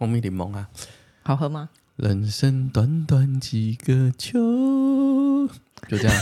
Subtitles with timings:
[0.00, 0.66] 蜂蜜柠檬啊，
[1.22, 1.68] 好喝吗？
[1.96, 4.38] 人生短短几个秋，
[5.86, 6.16] 就这样。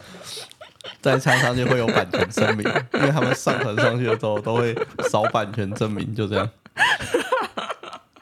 [1.00, 4.76] 再唱上去会有版权声明，因为他们上传上去的时候都会
[5.08, 6.50] 扫版权证明，就这样。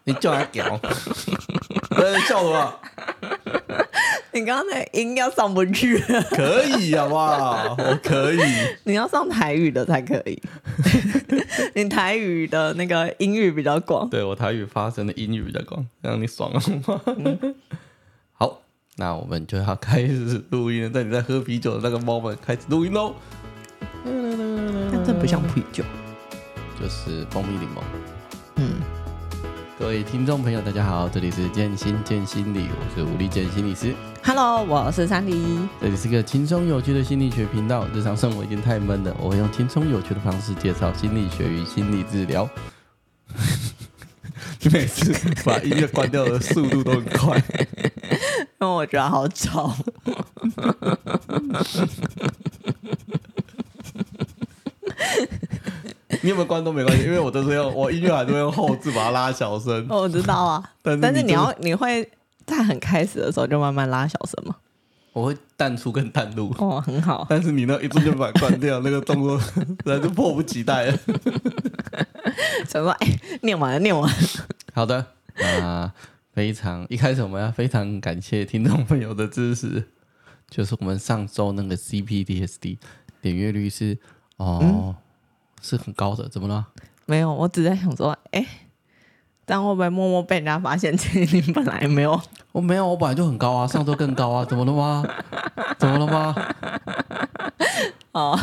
[0.04, 0.78] 你叫他屌，
[1.96, 2.74] 在笑什么？
[4.30, 5.98] 你刚刚那音要上不去，
[6.30, 7.74] 可以好不好？
[7.76, 8.40] 我可以。
[8.84, 10.40] 你要上台语的才可以，
[11.74, 14.08] 你台语的那个音域比较广。
[14.08, 17.00] 对，我台语发声的音域比较广，让你爽了吗？
[17.18, 17.54] 嗯、
[18.32, 18.62] 好，
[18.96, 23.14] 那我们就要开始录音了，在你在喝啤酒的那个 moment 开始录音喽。
[24.04, 25.84] 但这不像啤酒，
[26.80, 27.82] 就是蜂蜜柠檬。
[28.56, 28.97] 嗯。
[29.78, 33.94] 各位听众朋友，大家好，这里是健心建心理，我是吴立健心理师。
[34.24, 35.60] Hello，我是三迪。
[35.80, 37.86] 这里是个轻松有趣的心理学频道。
[37.94, 42.50] 日常生活已经太闷了，我会用轻松有趣的方式介绍心理学与心理治疗。
[44.62, 45.14] 你每次
[45.44, 49.76] 把音乐关掉的速度都很快，因为我觉得好吵。
[56.22, 59.86] 你有没有关都没关系，因为我都是用 我音乐还是用后置把它拉小声。
[59.88, 62.08] 哦，我知道啊，但是，但是你要你会
[62.46, 64.56] 在很开始的时候就慢慢拉小声吗？
[65.12, 66.54] 我会淡出跟淡入。
[66.58, 67.26] 哦，很好。
[67.28, 70.98] 但是你那一次就把它关掉，那个动作 实在是迫不及待了。
[72.68, 74.16] 想说，哎、欸，念完了，念完了。
[74.74, 75.04] 好的，
[75.36, 75.90] 那
[76.32, 79.82] 非常一开始我们要非常感谢听众朋友的支持，
[80.48, 82.78] 就是我们上周那个 CPDSD
[83.20, 83.98] 点阅率是
[84.36, 84.60] 哦。
[84.62, 84.94] 嗯
[85.62, 86.66] 是很高的，怎么了？
[87.06, 88.44] 没有，我只在想说，哎，
[89.44, 90.96] 但会不会默默被人家发现？
[90.96, 92.20] 其实你本来 没有，
[92.52, 95.04] 我没有，我本来就很高啊，上周更高啊，怎么了吗？
[95.78, 96.34] 怎么了吗？
[98.12, 98.38] 哦，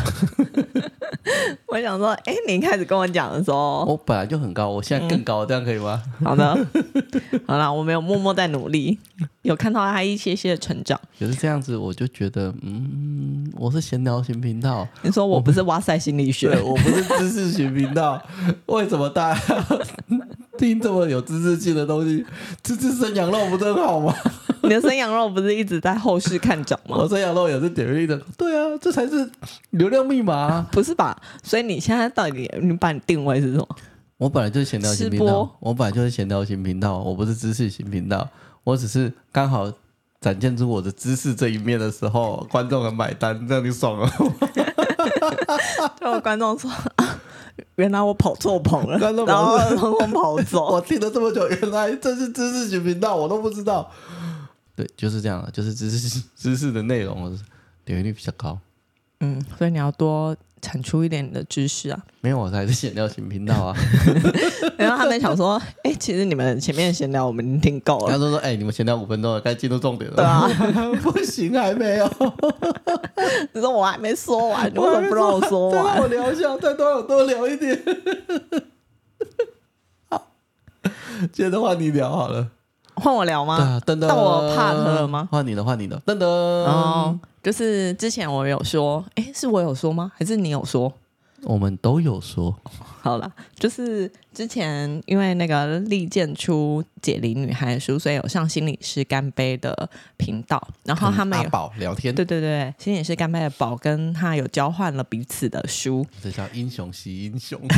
[1.68, 6.02] 我想说，哎，你一开始跟我讲的时候，我本来就很高，我现在更高，嗯、这样可以吗？
[6.24, 6.66] 好的，
[7.46, 8.98] 好了，我没有默默在努力，
[9.42, 11.00] 有看到他一些些的成长。
[11.18, 14.86] 可是这样子，我就觉得，嗯，我是闲聊型频道。
[15.02, 18.20] 你说我不是哇塞心理学，我不是知识型频道，
[18.66, 19.40] 为什么大家
[20.58, 22.24] 听这么有知识性的东西？
[22.64, 24.14] 吃吃生羊肉不真好吗？
[24.68, 26.96] 你的生羊肉不是一直在后市看涨吗？
[27.00, 29.28] 我生羊肉也是点阅的，对啊，这才是
[29.70, 31.16] 流量密码啊， 不是吧？
[31.42, 33.68] 所以你现在到底你把你定位是什么？
[34.18, 38.26] 我本来就是闲聊型频道，我本来就是闲聊型频道，我不是知识型频道，
[38.64, 39.70] 我只是刚好
[40.20, 44.10] 展现出我的知识这一面的时候，观众很买单，这样你爽了。
[46.00, 46.70] 就有观众说，
[47.76, 49.56] 原来我跑错棚了，然后
[49.92, 50.72] 我跑走。
[50.72, 53.90] 我听了这么久，原来这是知识型频道，我都不知道。
[54.76, 57.36] 对，就是这样的，就是知识 知识的内容
[57.84, 58.58] 点击率比较高。
[59.20, 62.04] 嗯，所以你要多产出一点你的知识啊。
[62.20, 63.74] 没有，我才是闲聊型频道啊。
[64.76, 68.12] 然后他们想说，哎、欸，其实你们前面闲聊我们已经听够了。
[68.12, 70.16] 他说说，哎、欸，你们闲聊五分钟了，该进入重点了。
[70.16, 70.46] 对啊，
[71.02, 72.06] 不行，还没有。
[73.54, 75.96] 你说我还没说完，你为什么不让我说完？
[75.96, 77.82] 再我聊一下，再多我多聊一点。
[80.10, 80.32] 好，
[81.32, 82.50] 接着换你聊好了。
[82.96, 83.80] 换我聊吗？
[83.84, 85.28] 等等，到我 part 了吗？
[85.30, 86.24] 换你的，换你的，噔噔。
[86.26, 90.10] 哦，就是之前我有说，哎，是我有说吗？
[90.16, 90.92] 还是你有说？
[91.42, 92.58] 我们都有说。
[93.02, 102.12] 好了，就是之前因为那个利剑出解离女孩的书，所以有上心理师干杯的频道，然后他们有宝聊天。
[102.12, 107.60] 对对对，心理师干杯的宝跟他有交换了彼此的书，这叫英雄惜英雄。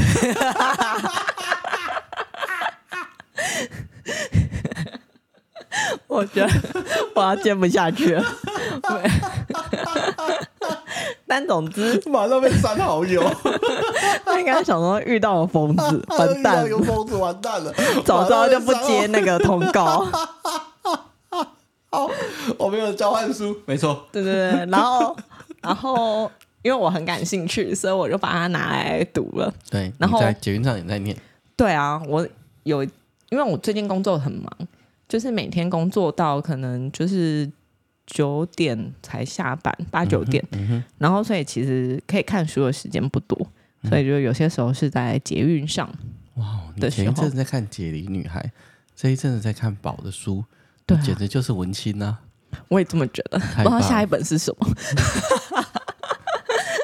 [6.06, 6.50] 我觉得
[7.14, 8.24] 我要接不下去了。
[11.26, 13.22] 但总之，马上被删好友。
[14.24, 17.72] 他应该想说遇到了疯子， 完蛋，有疯子完蛋了。
[18.04, 20.06] 早知道就不接那个通告。
[21.90, 22.10] 好，
[22.58, 24.06] 我没有交换书，没错。
[24.12, 25.16] 对对对，然后
[25.62, 26.30] 然后
[26.62, 29.52] 因为我很感兴趣，所以我就把它拿来读了。
[29.70, 31.16] 对，然后在捷运上也在念。
[31.56, 32.26] 对啊，我
[32.64, 34.50] 有，因为我最近工作很忙。
[35.08, 37.50] 就是每天工作到可能就是
[38.06, 43.36] 九点才下班，八九点，嗯嗯、然后所以其实可以看书的时间不多，
[43.82, 45.88] 嗯、所以就有些时候是在捷运上。
[46.34, 48.40] 哇，你前一阵在看《解离女孩》，
[48.94, 50.44] 这一阵子在看宝的书，
[50.86, 52.20] 对、啊，简直就是文青啊！
[52.68, 54.68] 我也这么觉得，不知道下一本是什么。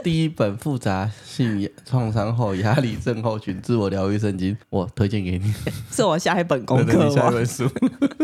[0.05, 5.51] 第一本复杂性创伤后压力症候群自我疗愈圣经，我推荐给你，
[5.91, 7.09] 是我下一本功课。
[7.09, 7.67] 下一本书。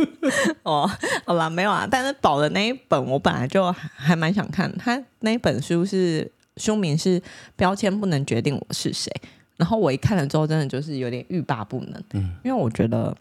[0.63, 0.87] 哦，
[1.25, 1.89] 好吧，没有啊。
[1.91, 4.71] 但是宝的那一本，我本来就还蛮想看。
[4.77, 7.19] 他那一本书是书名是
[7.57, 9.11] 《标签不能决定我是谁》，
[9.57, 12.05] 然后我一看了之后，真的就是有点欲罢不能。
[12.13, 13.17] 嗯，因为我觉得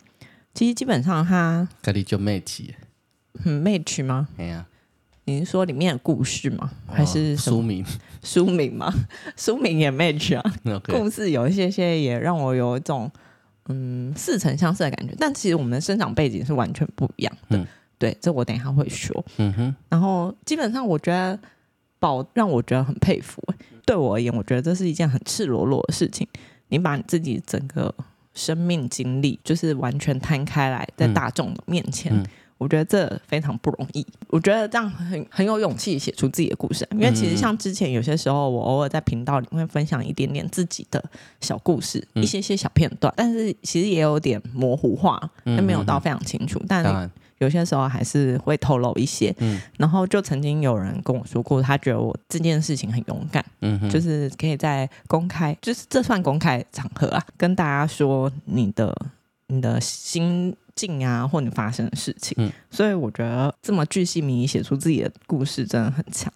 [0.53, 2.71] 其实基本上他咖喱就 match，
[3.41, 4.27] 很 match 吗？
[4.38, 4.65] 哎呀，
[5.30, 6.70] 你是说里面的故事吗？
[6.88, 7.86] 还是书名？
[8.24, 8.94] 书名吗？
[9.38, 10.54] 书名也 match 啊。
[10.66, 11.00] Okay.
[11.00, 13.10] 故事有一些些也让我有一种
[13.68, 17.58] 嗯似曾相识的感觉，但其实我们的生长背景是完全不一样的。
[17.58, 17.68] 嗯、
[17.98, 19.24] 对，这我等一下会说。
[19.38, 19.76] 嗯哼。
[19.88, 21.40] 然后基本上我觉得
[22.00, 23.42] 宝让我觉得很佩服。
[23.86, 26.28] 对我而言，我觉得这是一件很赤裸裸的事情。
[26.68, 27.94] 你把你自己整个
[28.36, 32.28] 生命经历，就是完全摊开来在大众的面前，嗯嗯、
[32.59, 34.06] 我觉得这非常不容易。
[34.27, 41.03] 我觉得这样很很有勇气写出自己的故事，因为其实像之前有些时候，我偶尔在频道里会分享一点点自己的
[41.41, 47.11] 小故事，嗯、一些些小片段，但是其实也有点模糊化，也没有到非常清楚，嗯、但。
[47.39, 58.94] 有些时候还是会透露一些，嗯，然后就曾经有人跟我说过，他觉得我这件事情很勇敢，嗯，就是可以在公开，就是这算公开场合啊，跟大家说你的
[59.47, 66.31] 你的心境啊，或你发生的事情，嗯，所以我觉得这么巨细靡遗写出自己的故事真的很强，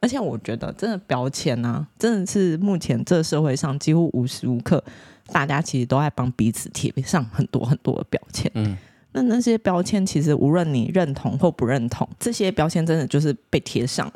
[0.00, 4.82] 而且我觉得真的标签呢、啊，真的是目前这社会上几乎无时无刻，
[5.26, 8.76] 大家其实都在帮彼此贴上很多很多的标签，嗯。
[9.14, 14.10] 那那些标签，其实无论你认同或不认同，这些标签真的就是被贴上。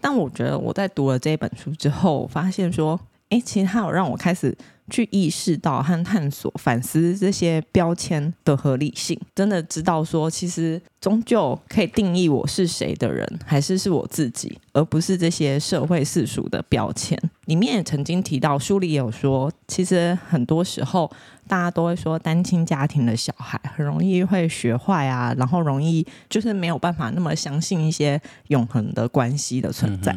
[0.00, 2.98] 但我觉得我在读了这本书之后，发现说，
[3.28, 4.52] 哎，其实它有让我开始
[4.90, 9.18] 去意识到和探索、反思这些标签的合理性。
[9.34, 17.18] 真的知道说，其实终究可以定义我是谁的人，还是是我自己，而不是这些社会世俗的标签。
[17.46, 21.10] 里面也曾经提到，书里也有说，其实很多时候。
[21.48, 30.16] 大家都会说单亲家庭的小孩很容易会学坏啊，然后容易就是没有办法那么相信一些永恒的关系的存在。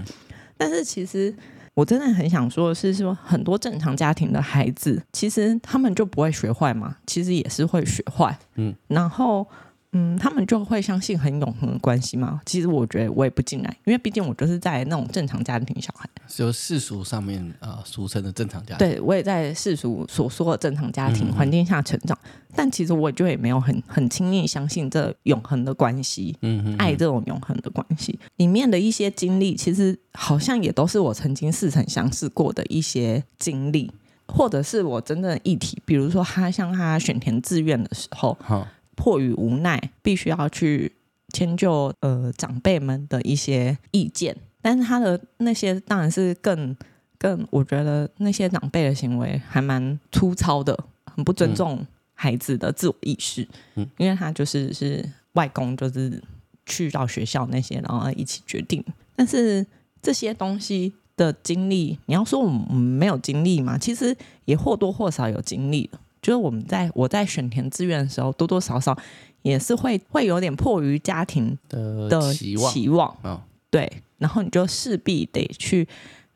[0.56, 1.34] 但是其实
[1.74, 6.96] 我真的很想说的是，说很多正常家庭的孩子，其实他们就不会学坏嘛？
[7.08, 8.38] 其实也是会学坏。
[8.56, 9.48] 嗯，然后。
[9.94, 12.42] 嗯，他们就会相信很永恒的关系吗？
[12.46, 18.80] 其实我觉得我也不进来，因为毕竟我就是在那种正常家庭小孩，就世俗上面啊、呃、俗称的正常家庭。
[18.80, 22.18] 对，我也在世俗所说的正常家庭环境下成长，
[22.56, 33.92] 但其实我就也没有很很轻易相信这永恒的关系，嗯哼，爱这种永恒的关系里面的一些经历，其实好像也都是我曾经似曾相识过的一些经历，
[34.28, 38.68] 或者是我真正的议题，比如说他像他选填志愿的时候，好。
[38.96, 40.92] 迫于无奈，必须要去
[41.34, 46.76] 迁就呃长辈们的一些意见，但是他的那些当然是更
[47.18, 53.48] 更，我觉得那些长辈的行为还蛮粗糙的，很不尊重孩子的自我意识。
[53.76, 55.04] 嗯，因为他就是是
[55.34, 56.22] 外公，就是
[56.66, 58.84] 去到学校那些，然后一起决定。
[59.16, 59.66] 但是
[60.02, 63.78] 这些东西的经历，你要说我们没有经历嘛？
[63.78, 66.00] 其实也或多或少有经历了。
[66.24, 68.98] 就是我们在我在选填志愿的时候，多多少少
[69.44, 73.16] 也是会会有点迫于家庭的期望，期望。
[73.22, 73.40] 哦、
[73.70, 75.88] 对，然后你就势必得去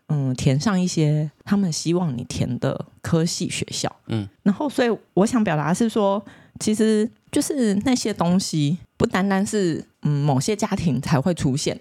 [0.10, 6.24] 嗯填上一些他们希望你填的科系学校，嗯，然后所以我想表达是说，
[6.60, 11.80] 其实就是那些东西不单单是嗯某些家庭才会出现，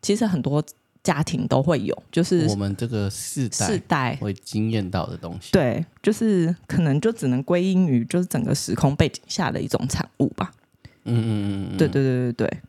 [0.00, 0.64] 其实很多。
[1.02, 5.50] 家庭都会有，就是我们这个世代世代会经验到的东西。
[5.52, 10.52] 对，就是可能就只能归因于就是整个时空背景下的一种产物吧。
[11.04, 12.60] 嗯嗯嗯嗯，对对对对对，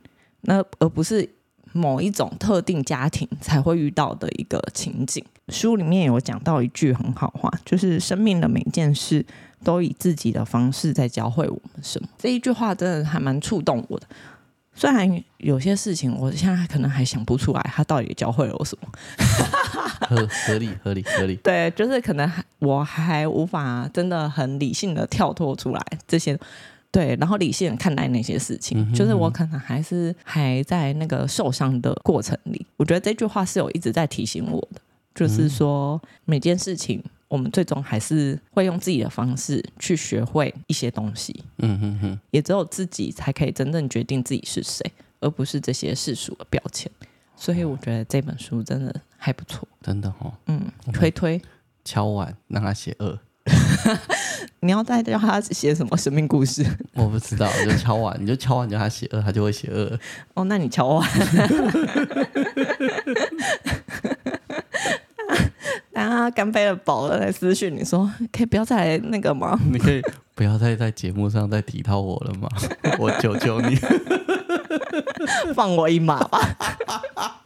[0.41, 1.29] 那而不是
[1.71, 5.23] 某一种特定家庭才会遇到的一个情景。
[5.49, 9.23] 书里面有讲到一句很好话，就是生命的每件事
[9.63, 12.07] 都以自己的方式在教会我们什么。
[12.17, 14.07] 这一句话真的还蛮触动我的。
[14.75, 18.87] 虽然有些事情，我现在可能还想不出来，他到底教会了我什么？
[20.07, 21.35] 合合理合理合理。
[21.37, 26.37] 对，就是可能还我还无法真的很理性的跳脱出来这些，
[26.91, 32.65] 对，然后理性的看待那些事情，嗯哼嗯哼，就是我可能还是还在那个受伤的过程里。
[32.77, 34.81] 我觉得这句话是有一直在提醒我的，
[35.13, 37.03] 就是说每件事情。
[37.33, 41.43] 我们最终还是会用自己的方式去学会一些东西。
[41.57, 44.85] 嗯哼哼，也只有自己才可以真正决定自己是谁，
[45.19, 46.91] 而不是这些世俗的标签。
[47.35, 50.31] 所以我觉得这本书真的还不错，真的哦。
[50.45, 50.61] 嗯，
[50.93, 51.41] 推推
[51.83, 53.19] 敲完让他写二，
[54.61, 56.63] 你要再叫他写什么生命故事？
[56.93, 59.99] 我不知道，就敲完，你就敲完叫他写二，他就会写二。
[60.35, 61.09] 哦，那你敲碗。
[65.93, 69.59] 等他干杯了饱了，来私讯你说，可以不要再来那个吗？
[69.71, 70.01] 你可以
[70.35, 72.49] 不要再在节目上再提到我了吗？
[72.99, 73.75] 我求求你，
[75.53, 76.39] 放我一马吧。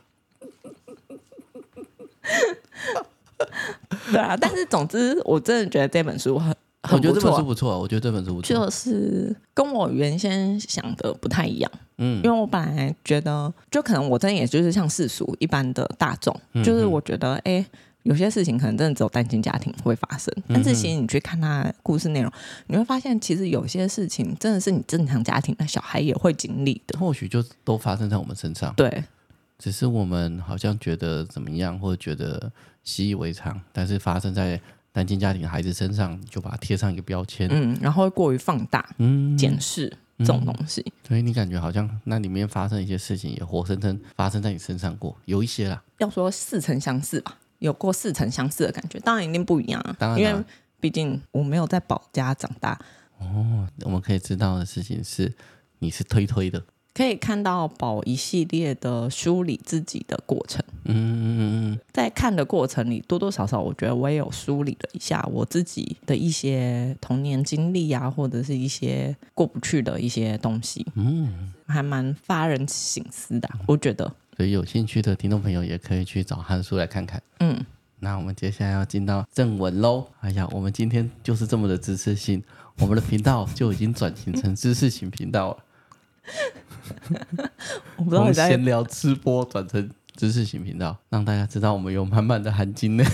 [4.12, 6.48] 对啊，但是总之，我真的觉得这本书很，
[6.84, 11.72] 很我觉得这本书不错，我觉得这本书不错，就是跟我原先想的不太一样。
[11.98, 17.66] 嗯，因为我本来觉得，就可能我真的也就是像世俗一般的大众，嗯、就是我觉得，哎、欸，
[18.08, 20.34] 有些事情可能真的只有单亲家庭会发生。
[20.48, 22.32] 但是其实你去看他的故事内容，
[22.68, 28.74] 你会发现，其实有些事情真的是你正常家庭的小孩也会经历的，或许就都发生在我们身上。
[28.76, 29.04] 对，
[29.60, 32.52] 只是我们好像觉得怎么样，或者觉得
[32.84, 34.60] 习以为常，但是发生在
[34.92, 39.96] 单亲家庭的孩子身上，就把它贴上一个标签，嗯，然后会过于放大，嗯，检视。
[40.20, 45.80] 这种东西，所以你感觉好像那里面发生一些事情，也活生生发生在你身上过，有一些啦。
[46.00, 49.96] 要说似曾相识吧，有过似曾相似的感觉，当然一定不一样啊。
[49.98, 50.44] 当然，因为
[50.80, 52.80] 毕竟我没有在宝家长大。
[53.20, 55.34] 哦，我们可以知道的事情是，
[55.80, 56.64] 你是推推的。
[56.94, 60.64] 可以看到宝一系列的梳理自己的过程。
[60.86, 70.86] 嗯嗯嗯嗯，在看的过程里，多多少少我觉得我也有梳理了一下我自己的一些童年经历啊，或者是一些过不去的一些东西。
[70.96, 74.12] 嗯，还蛮发人省思的，我觉得。
[74.38, 77.20] 所以有兴趣的听众朋友也可以去找汉书来看看。
[77.40, 77.66] 嗯，
[78.02, 80.08] 那我们接下来要进到正文喽。
[80.20, 82.44] 哎呀，我们今天就是这么的知识性，
[82.78, 85.58] 我们的频道就已经转型成知识型频道了。
[87.98, 93.12] 我不知道你在闲聊吃播转成知识型频道，让大家知道我们有满满的含金量。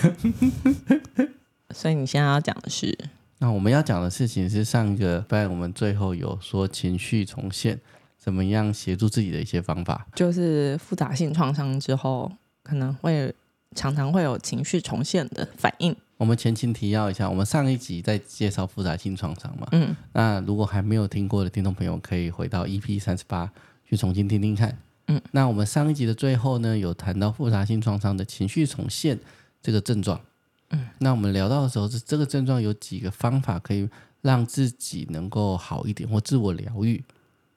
[1.73, 2.93] 所以你现在要讲的是，
[3.37, 7.79] 那我们要讲的事情是上一个，不然我们最后有说情绪重现，
[8.23, 12.31] 怎么样协助自己的一些方法，就是复杂性创伤之后
[12.63, 13.35] 可能会
[13.75, 15.93] 常常会有情绪重现的反应。
[16.15, 23.51] 我们前情提要一下，我们上一集在介绍复杂性创伤嘛，嗯，那如果还没有听过的听众朋友，可以回到 EP 三十八
[23.83, 24.77] 去重新听听看，
[25.07, 29.19] 嗯，那我们上一集的最后呢，有谈到复杂性创伤的情绪重现
[29.61, 30.21] 这个症状，
[30.69, 33.89] 嗯，那我们聊到的时候是这个症状有几个方法可以
[34.21, 37.03] 让自己能够好一点或自我疗愈，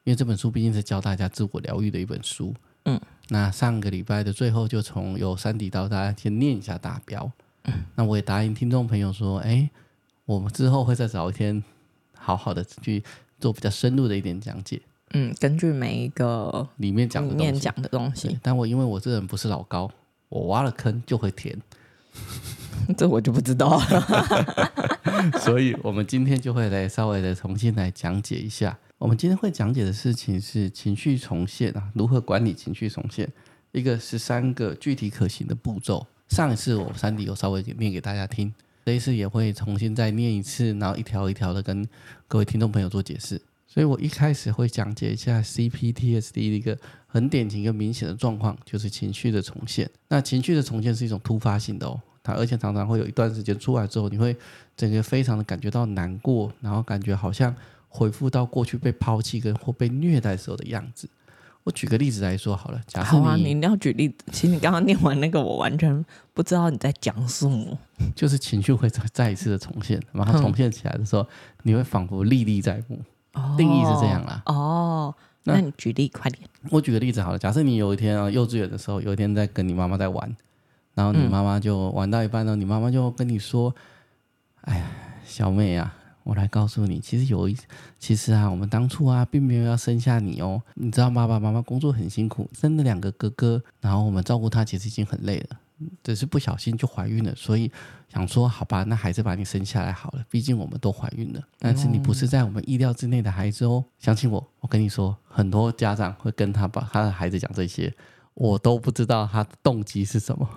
[0.06, 2.98] 因为这本书毕竟是教大家自我疗愈的一本书，嗯，
[3.28, 7.28] 那上个礼拜的最后就从由三迪到大家先念一下大标。
[7.96, 9.68] 那我也答应听众朋友说，哎，
[10.24, 11.60] 我们之后会再找一天，
[12.14, 13.02] 好好的去
[13.40, 14.80] 做比较深入的一点讲解。
[15.10, 18.38] 嗯，根据每一个里面讲的里面讲的东西。
[18.40, 19.90] 但我因为我这人不是老高，
[20.28, 21.60] 我挖了坑就会填，
[22.96, 24.58] 这我就不知道了。
[25.42, 28.78] 所以我们今天就会来稍微的重新来讲解一下。
[28.98, 33.30] 我们今天会讲解的事情是情绪重现啊，如何管理情绪重现，
[33.72, 36.06] 一个十三个具体可行的步骤。
[36.28, 38.52] 上一次我珊迪有稍微念给大家听，
[38.86, 41.86] 这一次也会重新再念一次，然后一条一条的跟
[42.26, 43.38] 各位听众朋友做解释。
[43.66, 46.76] 所以我一开始会讲解一下 CPTSD 的一个
[47.06, 49.88] 很典型、一个明显的状况，就是情绪的重现。
[50.08, 54.34] 那情绪的重现是一种突发性的哦，它而且常常会有一段时间出来之后，你会
[54.74, 57.54] 整个非常的感觉到难过，然后感觉好像
[57.96, 61.08] 恢复到过去被抛弃跟或被虐待时候的样子。
[61.64, 64.14] 我举个例子来说好了，假设你，好啊，你一定要举例子。
[64.30, 67.76] 其实你刚刚念完那个，我完全不知道你在讲什么。
[68.14, 71.28] 就是情绪会再再一次的重现，然后重现起来的时候，嗯、
[71.64, 73.00] 你会仿佛历历在目。
[73.32, 74.42] 哦、定义是这样啦。
[74.46, 75.12] 哦，
[75.42, 76.48] 那你举例快点。
[76.70, 80.36] 我举个例子好了，假设你有一天啊，幼稚园的时候，有一天在跟你妈妈在玩，
[80.94, 83.74] 然后你妈妈就玩到一半呢，嗯、你妈妈就跟你说
[84.62, 84.84] ：“哎呀，
[85.24, 85.92] 小妹啊。”
[86.26, 87.56] 我来告诉你，其实有一，
[88.00, 90.60] 其实啊，我们当初啊，并没有要生下你哦。
[90.74, 95.56] 你知道，爸爸妈妈工作很辛苦，生了两个哥哥，然后我们照顾他，其实已经很累了，
[96.02, 97.70] 只是不小心就怀孕了，所以
[98.08, 100.24] 想说，好吧，那还是把你生下来好了。
[100.28, 103.84] 毕竟我们都怀孕了，但是你不是在我们意料之内的孩子哦。
[104.00, 107.94] 相信我，我跟你说，很多家长会跟他把他的孩子讲这些，
[108.34, 110.48] 我都不知道他的动机是什么，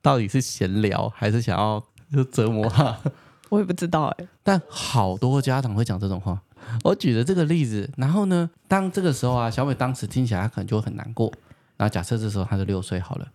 [0.00, 2.98] 到底是闲聊还是想要就折磨他。
[3.50, 6.40] 我也不知道哎，但好多家长会讲这种话。
[6.84, 11.32] 我举的这个例子，然后呢，当这个时候啊，小美当时听起来她可能就会很难过。
[11.76, 13.26] 然后假设这时候她是六岁好了，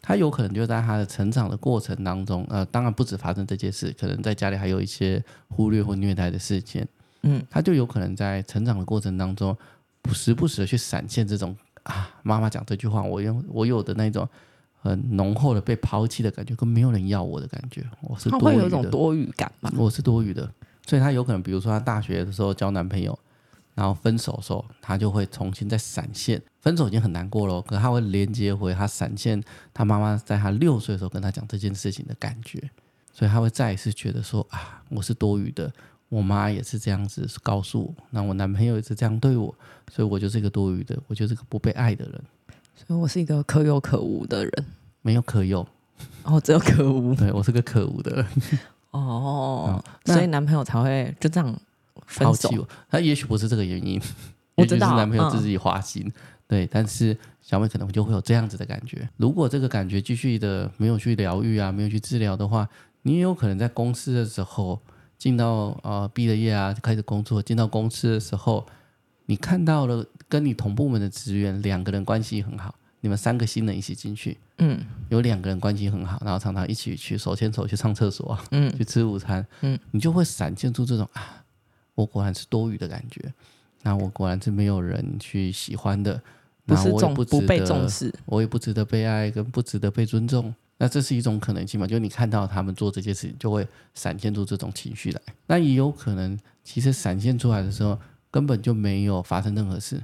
[0.00, 6.88] 她有可能就在她的成长的过程当中，呃，当然不止发生这件事，可能在家里还有一些忽略或虐待的事件。
[7.22, 9.54] 嗯，她就有可能在成长的过程当中，
[10.00, 14.26] 不时不时的去闪现这种啊，妈妈讲这句话，我用我有的那种。
[14.88, 19.72] 很浓厚的被抛弃的感觉，跟没有人要我的感觉，我是多会有一种多余感吧？
[19.76, 20.50] 我是多余的，
[20.86, 23.18] 所以他有可能，比如说他大学的时候交男朋友，
[23.74, 26.40] 然后分手的时候，他就会重新再闪现。
[26.60, 29.42] 分手已经很难过了，可是他会连接回他闪现
[29.72, 32.70] 他妈妈在他六岁的时候跟他讲这件事情的感觉，
[33.12, 35.72] 所以他会再一次觉得说啊，我是多余的，
[36.08, 39.54] 我妈也是这样子告诉我，那我男朋友也是这样对我，
[39.90, 42.22] 所以我就是一个多余的，我就是个不被爱的人。
[42.74, 44.52] 所以我是一个可有可无的人，
[45.08, 45.66] 没有可有，
[46.24, 48.26] 哦，只有可恶， 对我是个可恶的人。
[48.90, 51.58] 哦，所以男朋友才会就这样
[52.04, 52.68] 分手。
[52.90, 53.98] 他也许不是这个原因，
[54.54, 56.02] 我知道，也许是男朋友自己花心。
[56.04, 56.12] 嗯、
[56.46, 59.08] 对，但是小美可能就会有这样子的感觉。
[59.16, 62.68] 如果这个感觉继续的没有去疗愈啊，没有去治疗的话，
[63.00, 64.78] 你也有可能在公司的时候
[65.16, 68.66] 进到呃毕了业啊，开始工作，进到公司的时候，
[69.24, 72.74] 你看到了跟你同部门的职员两个人关系很好。
[73.00, 81.44] 你们三个新人一起进去，嗯，有两个人关系很好，然后常常一起去手牵手去上厕所，嗯，去吃午餐，嗯，你就会闪现出这种啊，
[81.94, 83.32] 我果然是多余的感觉，
[83.82, 86.20] 那我果然是没有人去喜欢的，
[86.64, 91.86] 那我也不值得，不被重视，我也不值得被爱，跟不值得被尊重，那这是一种可能性嘛？
[91.86, 95.20] 就你看到他们做这些事情，就会闪现出这种情绪来。
[95.46, 97.96] 那也有可能，其实闪现出来的时候，
[98.30, 100.02] 根本就没有发生任何事。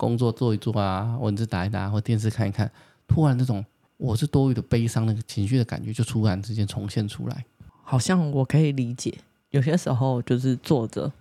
[0.00, 2.70] 工作做一做啊，文字打一打，或电视看一看，
[3.06, 3.62] 突然那种
[3.98, 7.44] 我是多余的悲伤那个情绪的感觉，就突然之间重现出来。
[7.82, 9.12] 好像我可以理解，
[9.50, 11.12] 有些时候就是坐着，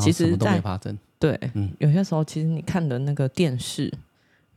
[0.00, 0.98] 其实什么都没发生。
[1.20, 3.92] 对，嗯，有些时候其实你看的那个电视。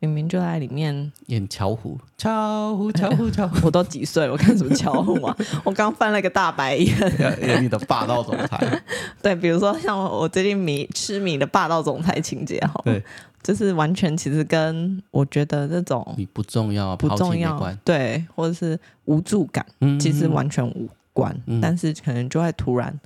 [0.04, 5.38] 明明就在里面演巧虎，巧虎巧虎巧虎， 我都几岁了，我看什么巧虎啊？
[5.64, 6.98] 我刚翻了个大白眼，
[7.48, 8.82] 演你的霸道总裁。
[9.22, 13.04] 对，比如说像我最近迷痴迷的霸道总裁情节，哈，对，
[13.44, 19.66] 就是完全其实跟我觉得这种你不重要、不重要，对，或者是无助感，
[20.00, 23.00] 其实完全无关，但是可能就会突然，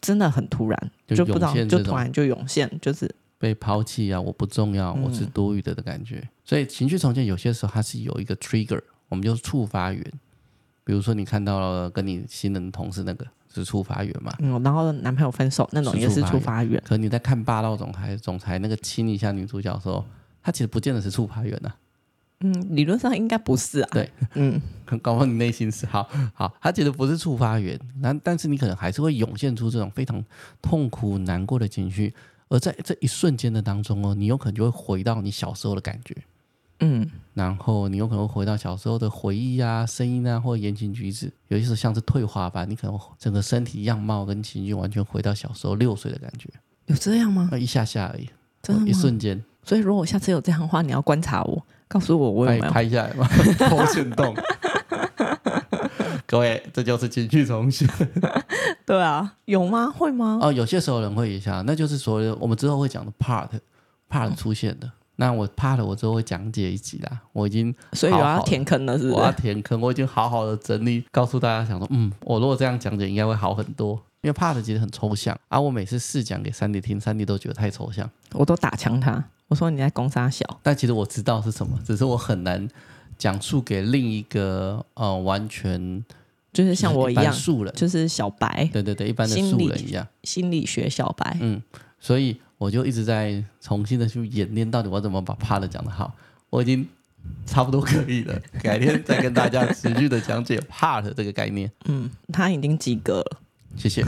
[0.00, 3.14] 真的很突然，就不知道，就突然就涌现，就是。
[3.38, 4.18] 被抛弃啊！
[4.18, 6.16] 我不重要，我是多余的的感觉。
[6.16, 8.80] 嗯、所以情绪重建有些时候它是有一个 trigger，
[9.10, 10.02] 我们就是触发源。
[10.84, 13.26] 比如说你看到了跟你新人同事那个
[13.56, 14.32] 是触发源嘛？
[14.38, 16.80] 嗯，然后男朋友分手那种也是触发源。
[16.86, 20.04] 可你在看霸道总裁总裁那个亲一下女主角的时候，
[20.42, 21.76] 他其实不见得是触发源呐、啊。
[22.40, 23.88] 嗯，理论上应该不是啊。
[23.92, 24.60] 对，嗯，
[25.00, 30.22] 搞不好你内心是好好，他其实不是触发源，但但是你可能还是会涌现出这种非常
[30.60, 32.12] 痛苦难过的情绪。
[32.48, 36.14] 而在这一瞬间的当中哦，你有可能就会回到你小时候的感觉，
[36.80, 46.48] 嗯，然后你有可能会回到小时候的回忆啊、声音啊，或者言行举止，有些时候像是退化吧，你可能整个身体样貌跟情绪完全回到小时候六岁的感觉，
[46.86, 47.48] 有这样吗？
[47.58, 48.28] 一下下而已，
[48.62, 48.90] 真的？
[48.90, 49.42] 一瞬间。
[49.62, 53.26] 所以如果我下次有这样的话，你要观察我，告诉我我有没有拍下来吗？
[53.68, 54.34] 偷行动。
[56.26, 57.88] 各位，这就是情绪重现。
[58.84, 59.90] 对啊，有吗？
[59.90, 60.38] 会吗？
[60.42, 63.48] 哦，有些时候人会一下，那就是所谓我们之后会讲的 part
[64.10, 64.86] part 出现的。
[64.86, 67.20] 嗯、那我 part 我之后会讲解一集啦。
[67.32, 69.14] 我已经所以我要填坑了，是不是？
[69.14, 74.00] 我要填坑，我已经好好的整理，告诉大家，想说，嗯，我如果这样讲解，应该会好很多。
[74.22, 82.68] 因为 part 其实很抽象，而、啊、我每次试讲给三弟听，三弟都觉得太抽象，我都打枪他，我说你在攻杀小，但其实我知道是什么，只是我很难。
[83.18, 86.04] 讲述给另一个呃，完全
[86.52, 91.34] 就是像我一样素人，就是小白，对对对，一般的素人一样，心理学小白。
[91.40, 91.62] 嗯，
[91.98, 96.12] 所以我就一直在重新的去演练，到底我怎么把 part 讲得好。
[96.50, 96.86] 我已经
[97.44, 101.70] 差不多可以了， 改天再跟大家持续的讲解 part 这个概念。
[101.86, 103.38] 嗯，他已经及格了，
[103.76, 104.04] 谢谢。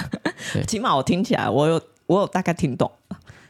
[0.66, 2.90] 起码我听起来，我有我有大概听懂。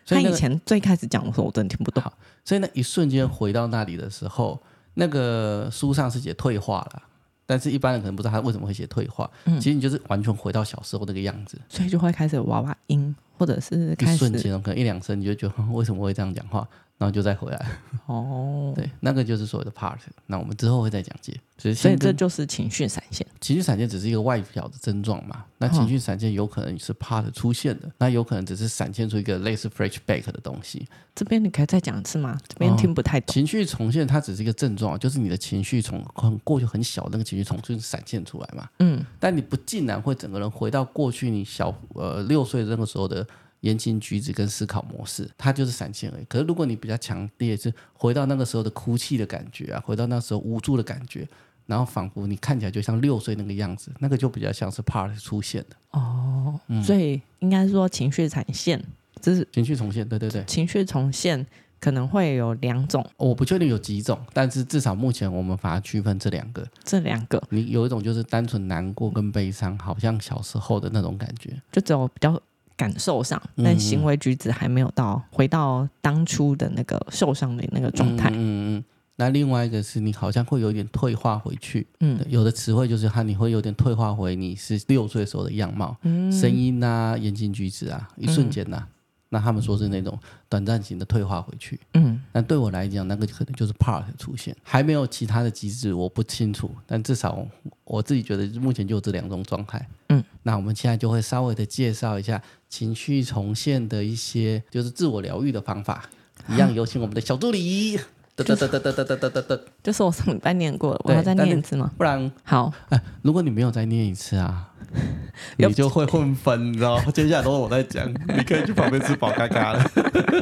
[0.05, 2.02] 所以、那个、他以前最开始讲的时候，我真的听不懂。
[2.44, 4.61] 所以那一瞬间回到那里的时候。
[4.94, 7.02] 那个书上是写退化了，
[7.46, 9.31] 但是一般人可能不知道他为什么会写退化。
[9.44, 16.66] 嗯，其实你就是完全回到小时候那个样子，所以就会开始娃娃音，或者是开始一瞬间可能一两声你就觉得 为什么会这样讲话。
[17.02, 17.66] 然后就再回来
[18.06, 19.96] 哦，对，那个就是所谓的 part。
[20.26, 21.36] 那我们之后会再讲解。
[21.58, 23.26] 所以这就是情绪闪现。
[23.40, 25.44] 情绪闪现只是一个外表的症状嘛？
[25.58, 30.86] 那情绪闪现有可能是 part 出现的，那有可能只是闪现出一个类似 flashback 的东西。
[31.12, 32.38] 这边你可以再讲一次吗？
[32.46, 33.34] 这边听不太懂。
[33.34, 38.68] 情绪重现它只是一个症状，就是你的情绪从很过去很小那个情绪重新闪现出来嘛。
[38.78, 43.26] 嗯，但你不竟然会整个人回到过去你小呃六岁那个时候的。
[43.62, 46.25] 言行举止跟思考模式，它就是闪现而已。
[46.29, 51.27] 可是如果你比较强烈，是回到那个时候的哭泣的感觉啊，回到那时候无助的感觉，
[51.66, 55.77] 然后仿佛你看起来就像六岁那个样子，那个就比较像是 part 出现的。
[55.92, 58.83] 哦，嗯、所以应该说情绪闪现，
[59.20, 60.09] 这是情绪重现。
[60.09, 61.46] 对对对，情绪重现
[61.79, 66.66] 可能会有两种，我不确定有几种，但是至少目前我们把它区分这两个。
[66.83, 72.42] 这两个，你有一种就是单纯难过跟悲伤，好像小时候的那种感觉，就只有比较。
[72.76, 78.30] 感受上，但行为举止还没有到回到当初的那个受伤的那个状态。
[78.30, 78.85] 嗯嗯嗯。
[79.16, 81.87] 那另外一个是你好像会有点退化回去。
[82.00, 82.18] 嗯。
[82.28, 88.88] 有的词汇就是它，你会有点退化回你是六岁时候的样貌，嗯、声音啊，言行举止啊，一瞬间呐、啊。
[89.32, 90.16] 那他们说是那种
[90.46, 91.80] 短暂型的退化回去。
[91.94, 96.70] 嗯，但对我来讲，那个可能就是 part 出现，还没有其他的机制，我不清楚。
[96.86, 97.44] 但至少
[97.84, 99.88] 我自己觉得目前就这两种状态。
[100.10, 106.08] 嗯，那我们现在就会稍微的介绍一下情绪重现的一些，就是自我疗愈的方法。
[106.50, 107.98] 一样有请我们的小助理。
[108.34, 111.92] 哒哒哒哒哒哒哒哒哒， 就是我上礼拜念过了，我要再念一次吗？
[111.98, 112.72] 不然好。
[112.88, 114.71] 哎，如果你没有再念一次啊，
[115.57, 117.05] 你就会混分，你知道吗？
[117.12, 119.90] 接下来都是我在讲， 你可以去旁边吃宝咖咖了。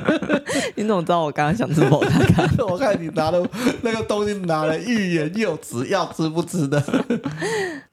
[0.76, 2.64] 你怎么知道我刚刚想吃宝咖咖？
[2.64, 3.48] 我看你拿的
[3.82, 6.80] 那个东西拿了欲言又止，要吃不吃的。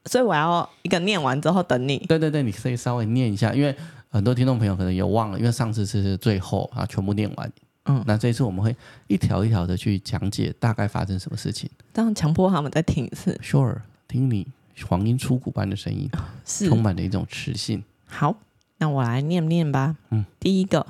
[0.06, 1.98] 所以我要一个念完之后等你。
[2.08, 3.74] 对对对，你可以稍微念一下，因为
[4.10, 7.52] 很多听众朋友可能有忘了，因为上次是最后啊，全部念完。
[7.86, 8.74] 嗯，那这一次我们会
[9.06, 13.38] 一条一条的去讲解大概发生什么事情，这样强迫他们再听一次。
[13.42, 14.46] Sure，听你
[14.84, 16.08] 黄莺出谷般的声音，
[16.44, 17.82] 是充满了一种磁性。
[18.06, 18.36] 好，
[18.78, 19.96] 那我来念念吧。
[20.10, 20.86] 嗯，第一个，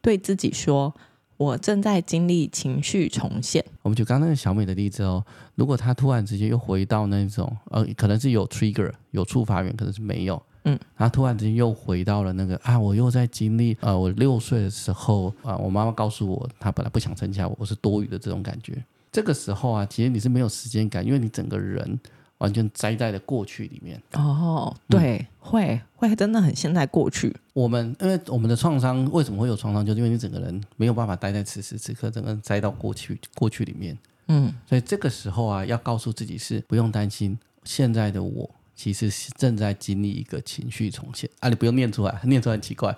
[0.00, 0.94] 对自己说，
[1.36, 3.64] 我正在经历情绪重现。
[3.82, 10.42] 我们就刚刚那个小美的例子哦，如果她突然之间又回到那种，呃，可能是有 trigger 有触发源，可能是没有。
[10.64, 18.76] 嗯，他突然之间又回到了那个啊，我又在经历呃，我六岁的时候啊，我妈妈告诉我，她本来不想生下我，我是多余的这种感觉。
[19.10, 21.98] 这个时候啊，其实你是没有时间感，因为你整个人
[22.38, 24.00] 完全栽在了过去里面。
[24.14, 27.34] 哦，对，嗯、会会真的很陷在过去。
[27.52, 33.96] 我们因为我们的创伤为什么会有创伤，就是因为你整个人没有办法待在此时此刻，整个人栽到过去过去里面。
[34.28, 38.50] 嗯，所以这个时候啊，要告诉自己是不用担心现在的我。
[38.78, 41.48] 其实是正在经历一个情绪重现啊！
[41.48, 42.96] 你不用念出来，念出来很奇怪，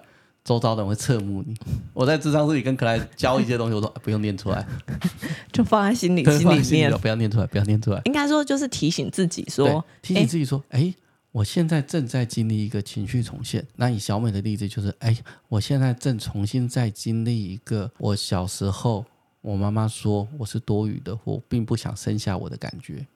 [0.51, 1.55] 周遭的人会侧目你。
[1.93, 4.67] 我在智商室里跟克莱教一些东西，我说、啊、 不用念出来，
[5.53, 8.03] 就放在心里，心里面不要念出来，不要念出来。
[8.07, 10.93] 应该说就是提醒自己说，提醒自己说，哎，
[11.31, 13.65] 我现在正在经历一个情绪重现。
[13.77, 19.05] 那以小美的例子就是，哎，我现在正重新在经历一个我小时候
[19.43, 23.07] 我妈妈说我是多余的，我并不想生下我的感觉。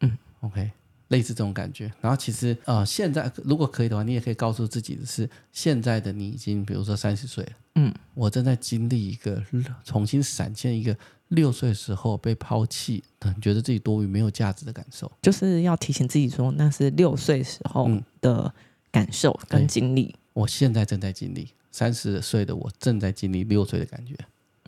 [0.00, 0.70] 嗯，OK。
[1.08, 9.40] 类似这种感觉，然后其实呃，现在如果可以的话，你也可以告诉自己的是，现在的你已经比如说三十岁了，嗯，我正在经历一个
[9.84, 10.96] 重新闪现一个
[11.28, 13.04] 六岁时候被抛弃，
[13.40, 17.88] 觉得自己多余没有价值的感受，就是要提醒自己说，那是六岁时候
[18.20, 18.52] 的
[18.90, 20.14] 感受跟经历。
[20.32, 24.16] 我现在正在经历三十岁的我正在经历六岁的感觉，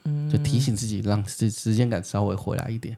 [0.05, 2.97] 嗯，就提醒自己让时时间感稍微回来一点。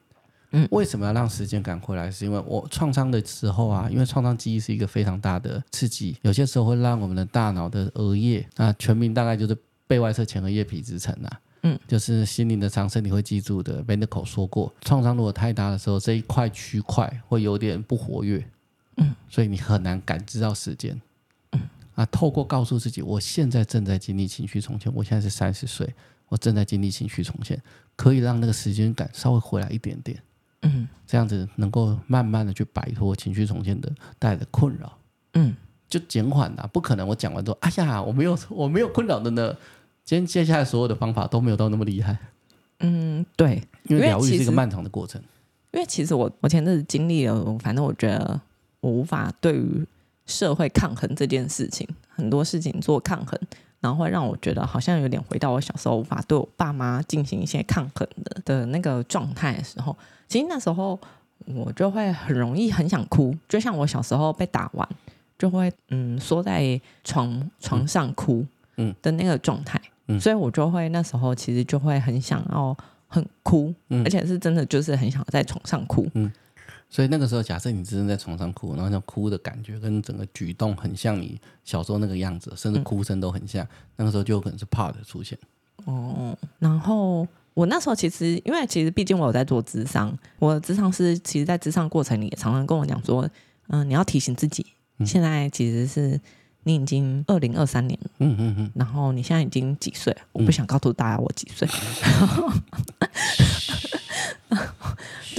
[0.52, 2.10] 嗯，为什么要让时间赶回来？
[2.10, 13.82] 是因为我创伤的时候啊，因为创伤记忆是一个非常大的刺激，有些时候会让我们的大脑的额叶啊，全名大概就是背外侧前额叶皮质层啊，嗯，就是心灵的长，身体会记住的。
[13.84, 18.44] Bendeko 说过，创伤如果太大的时候，这一块区块会有点不活跃，
[18.96, 21.00] 嗯，所以你很难感知到时间，
[21.52, 21.60] 嗯，
[21.94, 25.94] 啊，透过告诉自己，我现在正在经历情绪重现，我现在是三十岁，
[26.28, 27.62] 我正在经历情绪重现，
[27.94, 30.20] 可以让那个时间感稍微回来一点点。
[30.62, 34.99] 嗯，这样子能够慢慢的去摆脱情绪重建的带来的困扰，
[35.35, 35.57] 嗯，
[35.88, 36.68] 就减缓了。
[36.73, 39.57] 不可能我讲完之后，哎呀，我没有 我没有困扰的呢。
[40.05, 42.16] 今天接下来所有的方法都没有到那么厉害。
[42.81, 45.23] 嗯，对，因为疗愈是一个漫长的过程。
[45.73, 48.40] 因为其实我我前阵子经历了，反正我觉得
[48.81, 49.87] 我无法对于
[50.27, 53.38] 社会抗衡这件事情，很多事情做抗衡。
[53.81, 59.97] 然后会让我觉得好像有点回到我小时候无法对我爸妈进行一些抗衡的的那个状态的时候，
[60.29, 60.99] 其实那时候
[61.47, 64.88] 我就会很容易很想哭，就像我小时候被打完
[65.38, 68.45] 就会嗯缩在床床上哭
[68.77, 72.77] 嗯的那个状态，嗯，所以我就会那时候其实就会很想要
[73.09, 76.31] 很哭，嗯，而且是真的就是很想在床上哭，嗯。
[76.90, 85.38] 所以那个时候，假设你只是在床上哭，然后那哭的感觉跟整个举动很像你小时候那个样子，甚至哭声都很像，嗯、那个时候就有可能是 part 出现。
[85.85, 87.24] 哦，然后
[87.55, 93.22] 我那时候其实，因为其实毕竟我有在做智商，我的咨商师其实在智商过程里也常常跟我讲说，
[93.68, 94.66] 嗯、呃，你要提醒自己，
[95.07, 96.20] 现在其实是
[96.64, 100.14] 你已经二零二三年了，嗯嗯嗯，然后你现在已经几岁？
[100.33, 101.68] 我不想告诉大家我几岁。
[104.50, 104.59] 嗯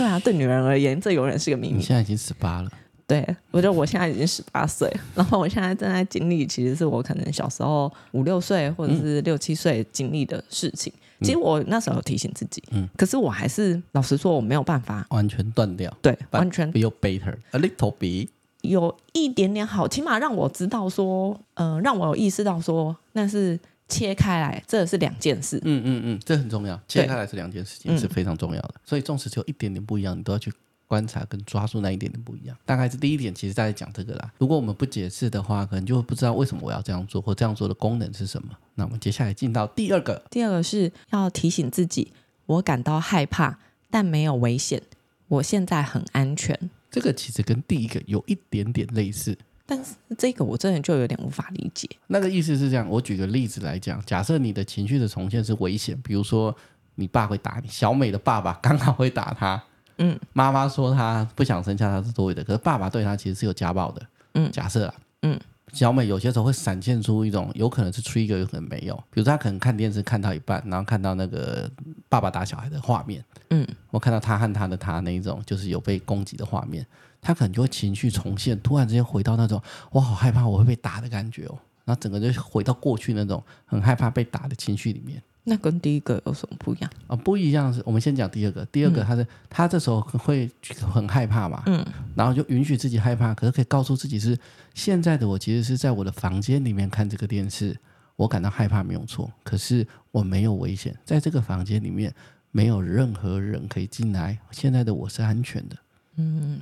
[0.02, 1.76] 对啊，对女人而言，这永远是个秘密。
[1.76, 2.72] 你现在已经十八了。
[3.06, 10.92] 对，我觉得我现在已经十八岁，然后我现在正在经历，其实是我可能小时候五六岁或者是六七岁经历的事情。
[11.20, 15.96] 嗯、其实我那时候有提醒自己，嗯，可是我还是老实说，我没有办法完全断掉。
[16.02, 18.28] 对，完全 feel better a little bit，
[18.62, 23.60] 有一点点好，起码让我知道说，嗯、呃，让我有意识到说，那是。
[23.92, 25.58] 切开来，这是两件事。
[25.64, 26.82] 嗯嗯嗯，这很重要。
[26.88, 28.76] 切开来是两件事情，是非常重要的。
[28.86, 30.52] 所以，纵使只有一点点不一样，你都要去
[30.88, 32.58] 观察跟抓住那一点点不一样。
[32.66, 34.32] 大概是第一点，其实在讲这个啦。
[34.38, 38.50] 如果我们不解释的话，可能就会不知道为什么我要这样做，或这样做的功能是什么。
[38.76, 42.14] 那我们接下来进到第二个，第二个是要提醒自己，
[42.46, 44.82] 我感到害怕，但没有危险，
[45.28, 46.58] 我现在很安全。
[46.90, 49.38] 这个其实跟第一个有一点点类似。
[49.72, 51.88] 但是这个我真的就有点无法理解。
[52.08, 56.54] 那个意思是这样，我举个例子来讲，假设你的情绪的重现是危险，比如说
[56.96, 59.64] 你爸会打你，小美的爸爸刚好会打她，
[60.00, 65.40] 嗯，妈妈说她不想生下她是多余的，可是爸爸对她其实是有家暴的，嗯，假设啊，嗯，
[65.72, 71.72] 小美有些时候会闪现出一种有可能是 trigger，有可能没有，比如说她可能看电视看到一半，然后看到那个
[72.10, 76.86] 爸爸打小孩的画面，嗯，我看到她和她的她那一种就是有被攻击的画面。
[77.22, 85.22] 他可能就会情绪重现，突然之间回到那种我好害怕我会被打的感觉哦，然后整个就回到过去那种很害怕被打的情绪里面。
[85.44, 86.92] 那跟第一个有什么不一样？
[87.08, 88.64] 啊、哦，不一样是，我们先讲第二个。
[88.66, 90.48] 第二个他是、嗯、他这时候会
[90.94, 91.84] 很害怕嘛，嗯，
[92.16, 94.38] 然后就允许自己害怕，可是可以告诉自己是
[94.76, 97.76] 现在的我其实是在我的房间里面看这个电视，
[98.16, 102.14] 我感到害怕没有错，可是我没有危险，在这个房间里面
[102.52, 105.76] 没有任何人可以进来，现在的我是安全的，
[106.18, 106.62] 嗯。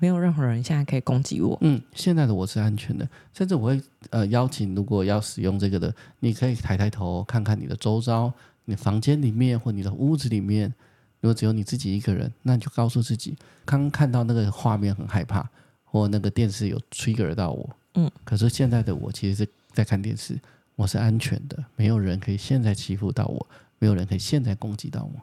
[0.00, 1.56] 没有任何人现在可以攻击我。
[1.60, 8.32] 嗯，现在的我是安全的，甚至我会呃邀请，如果要使用这个的，你可以抬抬头看看你的周遭，
[8.64, 10.72] 你房间里面或你的屋子里面，
[11.20, 15.48] 如果只有你自己一个人，那你就告诉自己，刚看到那个画面很害怕，
[15.84, 17.70] 或那个电视有 trigger 到我。
[17.94, 20.38] 嗯，可是现在的我其实是在看电视，
[20.74, 23.46] 我是安全的，没有人可以现在欺负到我，
[23.78, 25.20] 没有人可以现在攻击到我。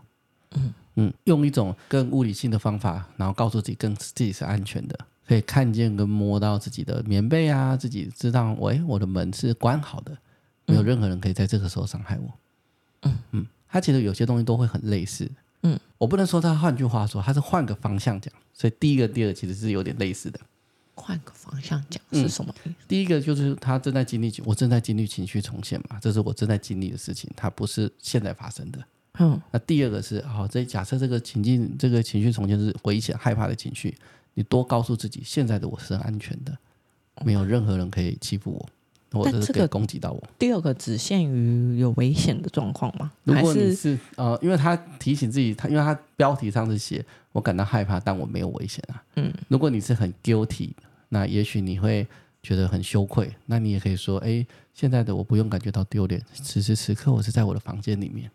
[0.52, 0.74] 嗯。
[0.96, 4.98] 嗯，用一种更物理性的方法，然后告诉自己，更自己是安全的，
[5.28, 10.18] 可以看见跟摸到自己的棉被啊，自己知道，喂，我的门是关好的，
[10.66, 12.34] 没有任何人可以在这个时候伤害我。
[13.04, 15.30] 嗯嗯，他其实有些东西都会很类似。
[15.64, 20.40] 嗯，我不能说他换句话说，他是换个方向讲，所以第一个、第二个其实是有点类似的。
[20.96, 22.54] 换个方向讲是什么？
[22.66, 28.80] 嗯，第一个就是他正在经历，我正在经历情绪重现嘛，这是我正在经历的事情，它不是现在发生的。
[29.20, 33.94] 嗯，那第二个是，好，这假设这个情境，这个情绪重建是危险、害怕的情绪，
[34.34, 36.58] 你多告诉自己，现在的我是很安全的，
[37.26, 38.52] 没有任何人可以欺负
[39.12, 40.24] 我，或者是可以攻击到我。
[40.38, 43.12] 第二个只限于有危险的状况吗？
[43.26, 49.04] 如果你是呃，因为他提醒自己，他因为他标题上是写我感到害怕，但我没有危险啊。
[49.18, 50.70] 嗯，如果你是很 guilty，
[51.10, 52.08] 那也许你会
[52.42, 58.32] 觉得很羞愧，那你也可以说，哎，现在的我不用感觉到丢脸，此时此刻我是在我的房间里面。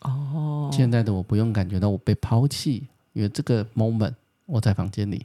[0.00, 4.14] 哦，现在的我不用感觉到我被抛弃，因为这个 moment
[4.46, 5.24] 我在房间里，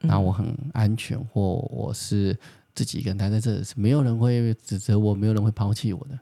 [0.00, 2.36] 然后我很安全，或我是
[2.74, 6.18] 自己一个人待在这里，是没有人会指责我，没有人会抛弃我的，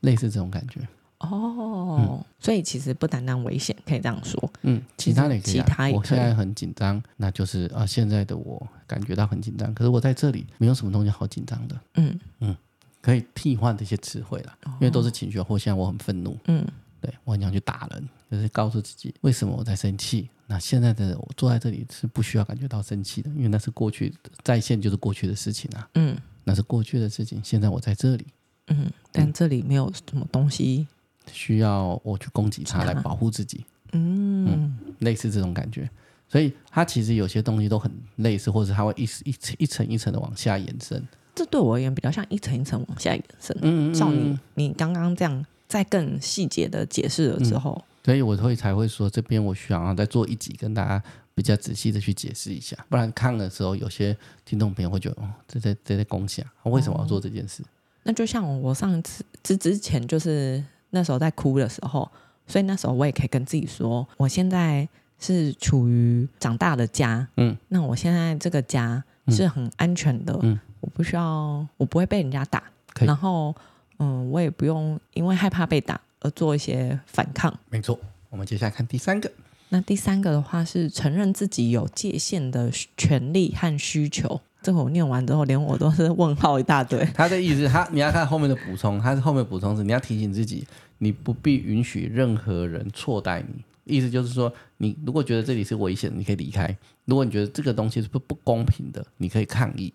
[0.00, 0.80] 类似这种感觉。
[1.18, 4.50] 哦，嗯、所以其实不单单危险，可以这样说。
[4.62, 5.64] 嗯，其他的也可以、啊。
[5.66, 6.00] 其他也可以。
[6.00, 11.78] 我现在很紧张，那就是啊，现在的我感觉到很紧张，可是我在这里没有什么东西好紧张的。
[11.96, 12.56] 嗯嗯，
[13.02, 16.38] 可以替换这些词汇了，因为都是情绪，或现在我很愤怒。
[16.46, 16.66] 嗯。
[17.00, 20.28] 对，我很想去打人，就是告诉自己为什么我在生气。
[20.46, 25.88] 那现在的我坐在这里是不需要感觉到生气的，因为那是过去在线，就是过去的事情啊。
[25.94, 27.40] 嗯，那是过去的事情。
[27.44, 28.26] 现在我在这里，
[28.66, 30.88] 嗯，但这里没有什么东西
[31.32, 33.64] 需要我去攻击它来保护自己。
[33.92, 35.88] 嗯，嗯，类似这种感觉。
[36.28, 41.06] 所以它其实有些东西都很类似，或者它会一一层一层一层的往下延伸。
[41.34, 43.56] 这对我而言比较像一层一层往下延伸。
[43.62, 45.46] 嗯，照你你刚刚这样。
[45.70, 51.00] 在更细节的解释了之后，嗯，所以我会才会说，这边我想要再做一集，跟大家
[51.32, 57.62] 比较仔细的去解释一下，不然看的时候，有些听众朋友会觉得，哦，这在这在攻击啊，为什么要做这件事？
[57.62, 57.66] 哦，
[58.02, 62.10] 那就像我上次之之前，就是那时候在哭的时候，
[62.48, 64.88] 所以那时候我也可以跟自己说，我现在
[65.20, 72.64] 是处于长大的家，嗯，那我现在这个家是很安全的，嗯，我不需要，我不会被人家打，
[72.98, 73.54] 然后。
[74.00, 77.56] 嗯，我也不用因为害怕被打而做一些反抗。
[77.70, 77.98] 没错，
[78.30, 79.30] 我们接下来看第三个。
[79.68, 84.40] 那第三个的话是承认自己有界限的权利和需求。
[84.62, 87.02] 这个我念完之后，连我都是问号一大堆。
[87.14, 90.66] 他的意思，他你要看后面的补充，他是后面补充是你要提醒自己，
[90.98, 93.62] 你不必允许任何人错待你。
[93.84, 96.66] 意思就是说，你如果觉得这里是危险，你可以离开；
[97.04, 99.92] 如果你觉得这个东西是不不公平的，你可以抗议。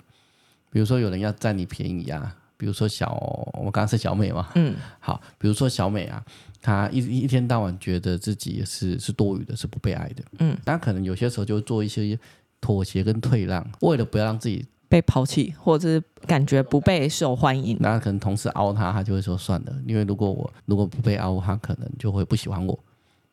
[0.71, 2.35] 比如说有人要占你便宜啊。
[2.57, 3.13] 比如说小，
[3.53, 6.23] 我刚刚是小美嘛，嗯，好，比如说小美啊，
[6.61, 12.17] 她一一天到晚觉得自己是是多余的，是不被爱的，嗯，那可能有些时候就做一些
[12.61, 22.79] 妥协跟退让，为了不要让自己被抛弃，或者是感觉不被受欢迎，那可能同事凹她，她就会说算了，因为如果我如果不被凹，她可能就会不喜欢我，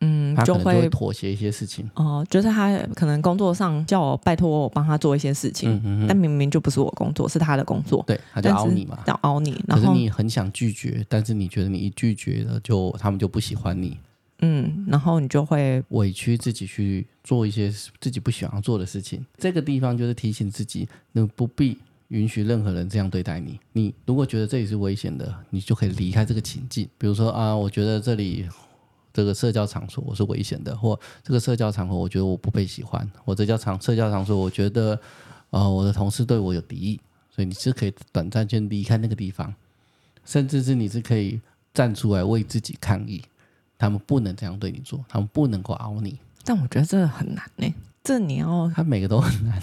[0.03, 1.89] 嗯，他就会会妥协一些事情。
[1.95, 8.03] 哦、呃，就是他可能工作上叫我拜托我帮他做一些事情，嗯嗯嗯但明明就不是我工作，是他的工作。
[8.05, 9.63] 对，他就凹你嘛，要凹你。
[9.67, 13.97] 然后可是你很想拒绝，但是你觉得你一拒绝了，就他们就不喜欢你。
[14.45, 19.25] 嗯，然后你就会委屈自己去做一些自己不喜欢做的事情。
[19.37, 21.77] 这个地方就是提醒自己，你不必
[22.09, 23.57] 允许任何人这样对待你。
[23.71, 26.85] 你如果觉得这里是危险的，你就可以离开这个情境。
[26.97, 28.45] 比如说啊，我觉得这里
[29.13, 34.99] 这个社交场所我是危险的，或这个社交场合我觉得我不被喜欢，或这叫场社交场所我觉得
[35.51, 36.99] 呃我的同事对我有敌意，
[37.29, 39.53] 所以你是可以短暂先离开那个地方，
[40.25, 41.39] 甚至是你是可以
[41.73, 43.23] 站出来为自己抗议。
[43.77, 46.17] 他们不能这样对你做，他们不能够熬你。
[46.45, 49.61] 但我觉得这个很难呢，这你要他每个都很难，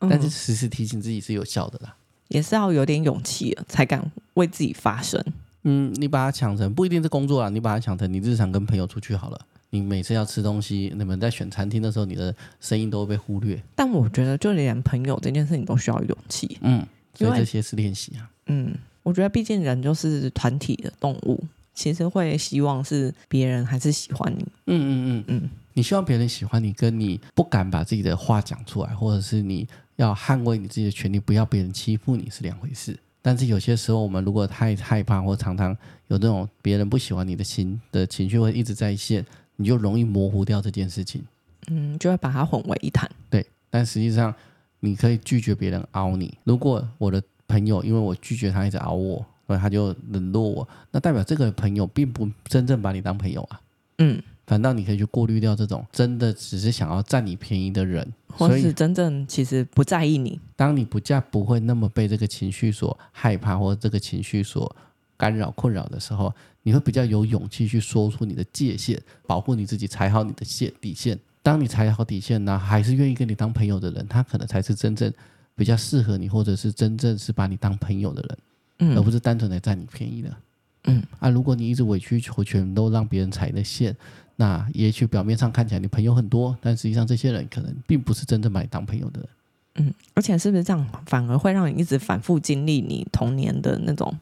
[0.00, 1.94] 嗯、但是时时提醒自己是有效的啦。
[2.26, 5.24] 也是要有点勇气了，才敢为自己发声。
[5.62, 9.40] 嗯，你把它想成不一定是工作啊，你把它想成你日常跟朋友出去好了。
[9.70, 13.62] 你每次要吃东西，你们在选餐厅的时候，你的声音都会被忽略。
[13.74, 16.58] 但我觉得，就连朋友这件事情都需要勇气。
[16.62, 18.28] 嗯，所以这些是练习啊。
[18.46, 21.42] 嗯，我觉得毕竟人就是团体的动物。
[21.72, 32.98] 其实会希望是别人还是喜欢你，嗯嗯嗯嗯，你希望别人喜欢你，跟你不敢把自己的话讲出来，或者是你要捍卫你自己的权利，不要别人欺负你是两回事。
[33.22, 35.76] 但是有些时候，我们如果太害怕，或常常
[36.08, 39.24] 有那种别人不喜欢你的心的情绪会一直在线，
[39.56, 41.22] 你就容易模糊掉这件事情，
[41.68, 43.10] 嗯，就会把它混为一谈。
[43.28, 44.34] 对，但实际上
[44.80, 46.36] 你可以拒绝别人凹你。
[46.44, 49.24] 如果我的朋友因为我拒绝他一直凹我。
[49.50, 53.60] 所以他就冷落我，那代表这个朋友并不真正把你当朋友啊。
[53.98, 60.40] 嗯，反倒你可以去过滤掉这种真的只是想要占你便宜的人，或是真正其实不在意你。
[60.56, 64.74] 当你不嫁不会那么被这个情绪所害怕，或者这个情绪所
[65.16, 66.34] 干扰困扰的时候，
[66.64, 71.16] 你会比较有勇气去说出你的界限，保护你自己，踩好你的线底线。
[71.44, 75.12] 当你踩好底线呢，还是愿意跟你当朋友的人，他可能才是真正
[75.54, 78.38] 比较适合你，或者是真正是把你当朋友的人。
[78.80, 80.36] 嗯、而不是单纯的占你便宜的，
[80.84, 83.94] 嗯啊，如果你一直委曲求全，都让别人踩的线，
[84.40, 89.28] 那也许表面上看起来你朋友很多，但实际上这些人可能并不是真正把你当朋友的人。
[89.74, 94.18] 嗯，而且是不是这样，反而会让你一直反复经历你童年的那种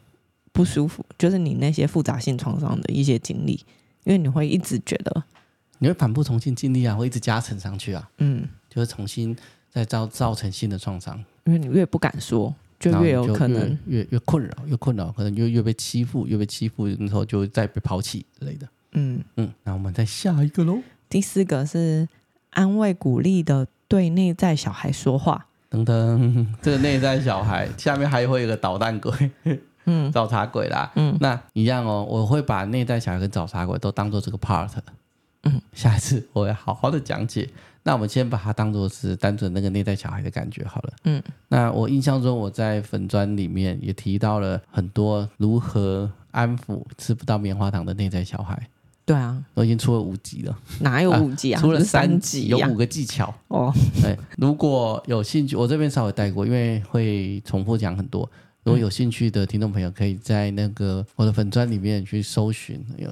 [0.50, 3.52] 不舒服，就是你那些复杂性创伤的一些经历，
[4.02, 5.22] 因为你会一直觉得
[5.78, 9.36] 你会反复重新经历啊，会一直加成上去啊，嗯，就是重新
[9.70, 12.52] 再造造成新的创伤，因为你越不敢说。
[12.80, 18.68] 就越有可能越越，越困扰，越困扰，可能就越被欺负，越被欺负，然后就再被抛弃之类的。
[18.98, 20.78] 嗯嗯，那我们再下一个喽。
[21.08, 22.08] 第四个是
[22.50, 25.46] 安慰鼓励的对内在小孩说话。
[25.70, 29.12] 噔噔， 这个内在小孩下面还会有一个捣蛋鬼，
[29.84, 30.90] 嗯， 找茬鬼啦。
[30.96, 34.70] 嗯，那一样哦，我会把内在小孩跟找茬鬼都当做这个 part。
[35.44, 37.48] 嗯，下一次我会好好的讲解。
[37.84, 40.92] 那我们先把它当做是单纯那个内在小孩的感觉好了。
[41.04, 48.68] 嗯，那我印象中我在粉砖里面也提到了很多如何安抚吃不到棉花糖的内在小孩。
[49.08, 50.54] 对啊，我已经出了五集了。
[50.80, 51.58] 哪有五集啊？
[51.58, 53.34] 出了三集，啊、有五个技巧。
[53.48, 58.30] 哦，对，如果有兴趣，我这边稍微带过，因为会重复讲很多。
[58.64, 63.08] 如果有兴趣的听众朋友，可以在那个我的粉专里面去搜寻有。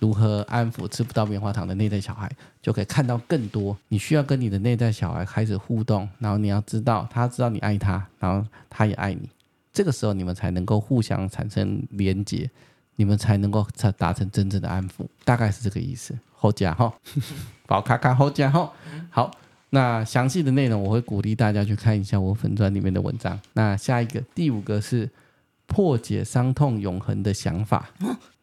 [0.00, 2.30] 如何安抚吃不到棉花糖的内在小孩，
[2.62, 3.76] 就可以看到更多。
[3.88, 9.28] 你需要跟你的内在小孩开始互动，然后你要知道他知道你爱他，然后他也爱你。
[9.72, 12.48] 这个时候你们才能够互相产生连结，
[12.98, 15.06] 你们才能够才达成真正的安抚。
[15.24, 16.12] 大概是这个意思。
[16.34, 16.92] 好讲哈，
[17.66, 18.70] 宝卡卡好讲哈。
[19.08, 19.30] 好，
[19.70, 23.40] 那详细的内容我会鼓励大家去看一下我粉专里面的文章。
[23.52, 25.08] 那下一个第五个是
[25.66, 27.88] 破解伤痛永恒的想法。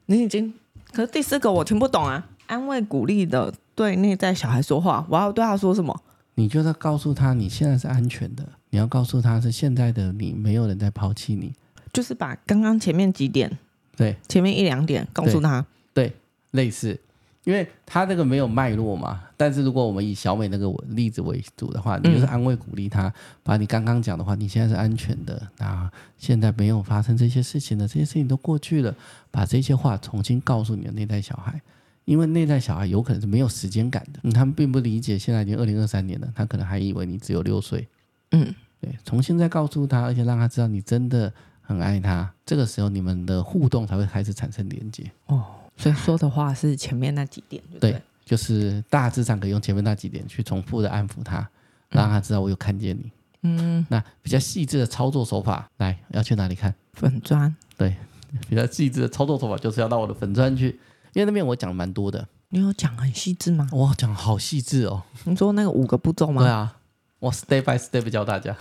[0.05, 0.53] 你已经。
[0.91, 2.25] 可是第四个我听不懂啊！
[2.47, 5.99] 安慰鼓励的对内在小孩说话，我要对他说什么？
[6.35, 11.53] 你就要告诉他你现在是安全的，你要告诉他是现在的你没有人在抛弃你，
[11.91, 13.57] 就是把刚刚前面几点，
[13.95, 16.13] 对，前面一两点告诉他，对，对，
[16.51, 16.99] 类似。
[17.43, 28.95] 因为他这个没有脉络嘛，但是如果我们以小美那个例子为主的话，你就是安慰鼓励他，把你刚刚讲的话，你现在是安全的，那现在没有发生这些事情了，这些事情都过去了，
[29.29, 31.61] 把这些话重新告诉你的内在小孩，
[32.05, 37.87] 因为内在小孩有可能是没有时间感的，嗯，他们并不理解现在已经二零二三年了，他可能还以为你只有六岁，
[38.31, 41.31] 嗯，对，重新再告诉他，而且让他知道你真的
[41.65, 45.43] 很爱他，这个时候你们的互动才会开始产生连接哦。
[45.75, 51.47] 所以说的话是前面那几点对，对，就是大致上可以用前面那几点去重复的安抚他，
[51.89, 53.11] 让他知道我有看见你。
[53.41, 56.73] 嗯，那比较细致的操作手法，来要去哪里看？
[56.93, 57.53] 粉砖。
[57.77, 57.95] 对，
[58.47, 60.79] 比较细致的操作手法就是要到我的粉砖去，
[61.13, 62.27] 因为那边我讲蛮多的。
[62.49, 63.67] 你有讲很细致吗？
[63.73, 65.03] 哇，讲好细致哦。
[65.25, 66.41] 你说那个五个步骤吗？
[66.41, 66.74] 对啊，
[67.19, 68.55] 我 step by step 教大家。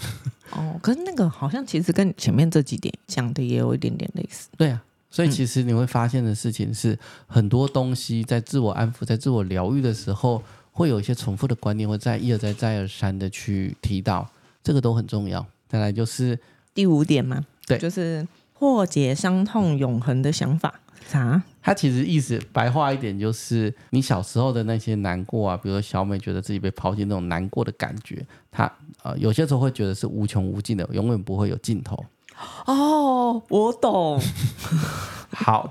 [0.50, 4.48] 哦，可是那个好像其实跟前面这几点讲的也有一点点类似。
[4.56, 10.42] 对啊，所以其实你会发现的事情是，嗯、很多东西在自我安抚、在自我疗愈的时候，
[10.72, 14.28] 会有一些重复的观念，会再一而再、再而三的去提到，
[14.62, 15.44] 这个都很重要。
[15.68, 16.38] 再来就是
[16.72, 18.26] 第五点嘛，对，就是
[18.58, 20.80] 破解伤痛永恒的想法。
[21.06, 21.42] 啥？
[21.60, 28.70] 他其实意思白话一点就是，你小时候的那些难过啊，比如说小美觉得自己被抛弃那种难过的感觉，他
[29.02, 32.02] 呃有些时候会觉得是无穷无尽的，永远不会有尽头。
[32.66, 34.20] 哦，我懂。
[35.30, 35.70] 好，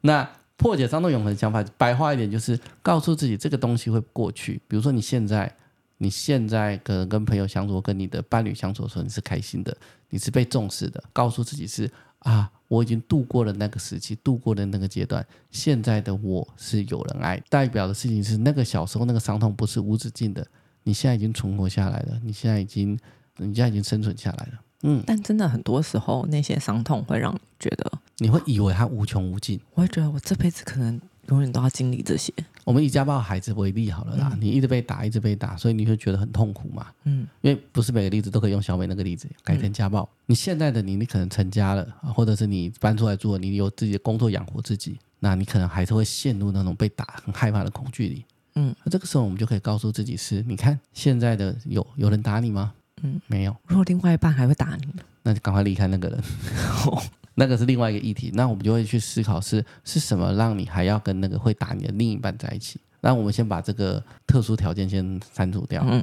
[0.00, 4.60] 那破解伤痛永恒的想法，白话一点就是告诉自己这个东西会过去。
[4.66, 5.52] 比如说你现在，
[5.98, 9.76] 你现在可能跟朋友相处，跟你的伴侣相处的时候，你是开心的，
[10.10, 11.90] 你是被重视的，告诉自己是
[12.20, 12.50] 啊。
[12.68, 15.24] 我已经度过了那个时期，度过了那个阶段。
[15.52, 20.44] 现在的我是有人爱，代表的事情是那个小时候那个伤痛不是无止境的。
[20.82, 22.98] 你现在已经存活下来了，你现在已经，
[23.36, 24.60] 你现在已经生存下来了。
[24.82, 29.60] 嗯，但真的很多时候那些伤痛会让你觉得，你会以为它无穷无尽。
[29.74, 31.00] 我会觉得我这辈子可能。
[31.28, 32.32] 永远都要经历这些。
[32.66, 36.88] 我们以家暴孩子为例好了啦，嗯、你一直被打，一直被打，所以你会觉得很痛苦嘛？
[37.04, 40.02] 嗯，因为不是每个例子都可以用小美那个例子改成家暴。
[40.02, 48.24] 嗯、你现在的你，你可能成家了，或者是你搬出来住了，你有自己的工作养活自己，那你可能还是会陷入那种被打很害怕的恐惧里。
[48.56, 52.74] 嗯，那这个时候我们就可以告诉自己是：你看现在的有有人打你吗？
[53.04, 53.54] 嗯，没有。
[53.68, 54.88] 如果另外一半还会打你，
[55.22, 56.20] 那就赶快离开那个人。
[57.36, 62.80] 那个是另外一个议题，那我们就会去思考是是什么让你还要跟那个会打你的另一半在一起？
[63.02, 65.84] 那我们先把这个特殊条件先删除掉。
[65.88, 66.02] 嗯，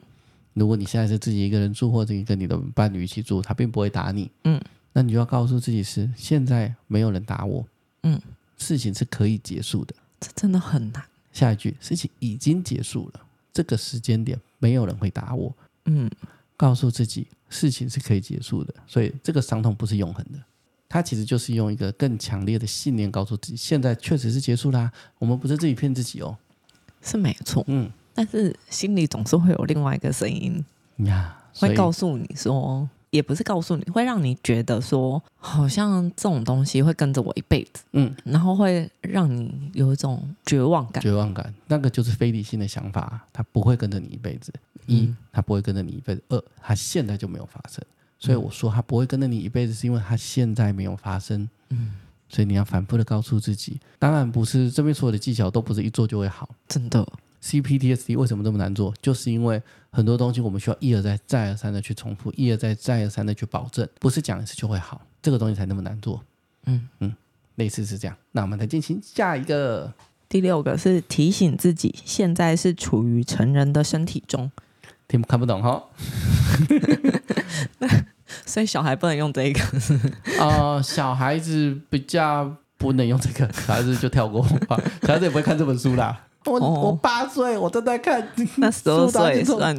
[0.54, 4.32] 如果你现在是自己一个人住，或者跟你的伴侣一起住，他并不会打你。
[4.44, 4.62] 嗯，
[4.94, 7.66] 那你就要告诉自己是现在没有人打我。
[8.04, 8.22] 嗯，
[8.58, 9.94] 事情是可以结束的。
[10.20, 11.04] 这真的很难。
[11.34, 13.22] 下一句，事情已经结束了，
[13.52, 15.54] 这个时间点没有人会打我。
[15.86, 16.10] 嗯，
[16.56, 20.40] 告诉自己事情是可以结束的，所以这个伤痛不是永恒的。
[20.94, 24.91] 他其实就是用一个更强烈的信念告诉自己，现在确实是结束啦。
[25.18, 26.38] 我们不是自己骗自己哦，
[27.02, 27.64] 是没错。
[27.66, 30.64] 嗯，但是心里总是会有另外一个声音
[30.98, 37.82] 呀，会告诉你说，也不是告诉你，会让你觉得说，好像这种东西会跟着我一辈子。
[37.94, 41.02] 嗯，然后会让你有一种绝望感。
[41.02, 44.54] 绝望感，那个就是非理性的想法，它不会跟着你一辈子。
[44.86, 47.84] 一，它不会跟着你一辈子；二，它现在就没有发生。
[48.24, 51.50] 所以我说他不会跟着你一辈子，是因为他现在没有发生。
[51.72, 51.92] 嗯，
[52.30, 56.50] 所以你要反复的告诉自己，当然不是这边所有的技巧都不是一做就会好。
[56.70, 57.06] 真的
[57.44, 58.94] ，CPTSD 为什么这么难做？
[59.02, 59.62] 就是因为
[59.92, 65.02] 很多东西我们需要一而再、再而三的去重复，一而再、再而三的去保证，不是讲一次就会好。
[65.22, 66.24] 这个东西才那么难做。
[66.66, 67.14] 嗯嗯，
[67.56, 68.16] 类似是这样。
[68.32, 69.94] 那我们再进行下一个，
[70.30, 74.50] 第六个是提醒自己，现在是处于成人的身体中。
[75.14, 75.84] 听看不懂哈？
[78.45, 79.61] 所以小孩不能用这个
[80.39, 84.76] 啊、 呃，小孩子比较不能用这个，小孩子就跳过吧。
[85.03, 86.20] 小孩子也不会看这本书啦。
[86.45, 88.28] 我、哦、我八岁，我都在看。
[88.57, 89.76] 那十二岁算？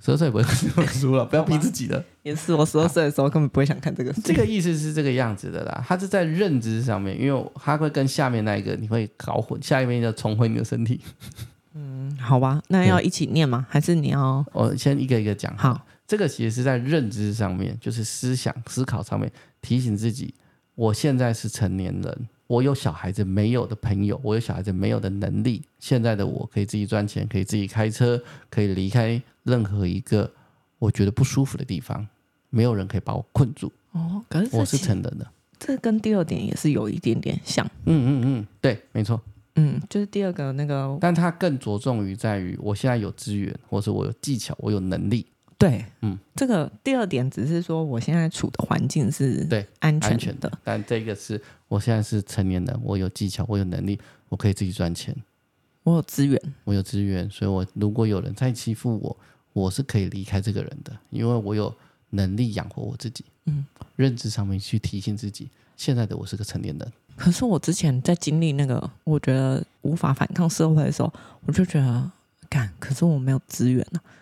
[0.00, 2.02] 十二岁也不会看这本书了，不要逼自己的。
[2.22, 4.20] 也是，我十二岁的时候根本不会想看这个书。
[4.24, 11.00] 这个意思是这个样子的啦，他是在认知上面，因为他会跟下面那一个你会搞混，下一面要重回你的身体。
[12.14, 13.66] 嗯，好吧，那要一起念吗？
[13.68, 14.44] 还是你要？
[14.52, 15.56] 我先一个一个讲。
[15.56, 15.86] 好。
[16.06, 20.34] 这个其实是在认知上面，就是思想思考上面提醒自己：
[20.74, 25.62] 我现在是成年人，我有小孩子没有的朋友，我有小孩子没有的能力。
[25.78, 30.30] 现在的我可以自己赚钱，可以自己开车，可以离开任何一个
[30.78, 32.06] 我觉得不舒服的地方，
[32.50, 33.72] 没有人可以把我困住。
[33.92, 35.26] 哦，可是我是成人的，
[35.58, 37.64] 这跟第二点也是有一点点像。
[37.86, 39.18] 嗯嗯嗯，对，没错。
[39.56, 45.26] 嗯，就是第二个那个，但它更着重于在于我现在有资源，或是我有技巧，我有能力。
[45.56, 53.98] 对，嗯，这个第二点只是说我现在处的环境是对安全的，全的，但这个是我现在是成年人，我有技巧，我有能力，
[54.28, 55.14] 我可以自己赚钱，
[55.84, 59.16] 我有资源，我有资源，所以我如果有人再欺负我，
[59.52, 61.72] 我是可以离开这个人的，因为我有
[62.10, 63.24] 能力养活我自己。
[63.46, 66.92] 嗯，认知上面去提醒自己，现在的我是个成年人。
[67.16, 71.12] 可是我之前在经历那个我觉得无法反抗社会的时候，
[71.46, 72.10] 我就觉得
[72.48, 74.12] 干，可是我没有资源呢、啊。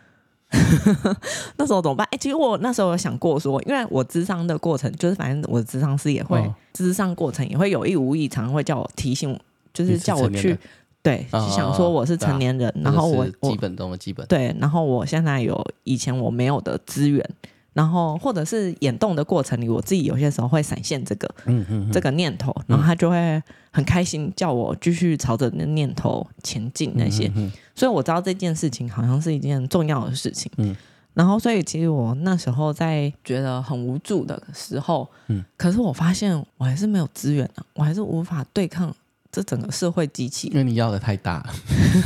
[1.56, 2.06] 那时候怎么办？
[2.08, 6.38] 哎、欸，其实我那时候有想过说，因为我咨商的过程，就是反正我的咨商师也会
[6.74, 9.38] 咨、哦、商过程也会有意无意，常常会叫我提醒，
[9.72, 10.58] 就是叫我去
[11.02, 17.26] 对，就想说我是成年人，哦、然后我基本中的基本对，然后我现在有以前我没有的资源，
[17.72, 27.32] 然后或者是演动的过程里，我自己有些时候会闪现这个，嗯嗯，这个念头，然后他就会很开心，叫我继续朝着那念头前进那些。
[27.74, 30.52] 所以我知道这件事情好像是一件重要的事情。
[30.58, 30.76] 嗯，
[31.14, 38.94] 然后所以其实我那时候在觉得很无助的时候，嗯，可是我发现我还是没有资源啊，我还是无法对抗
[39.30, 41.54] 这整个社会机器，因为你要的太大了。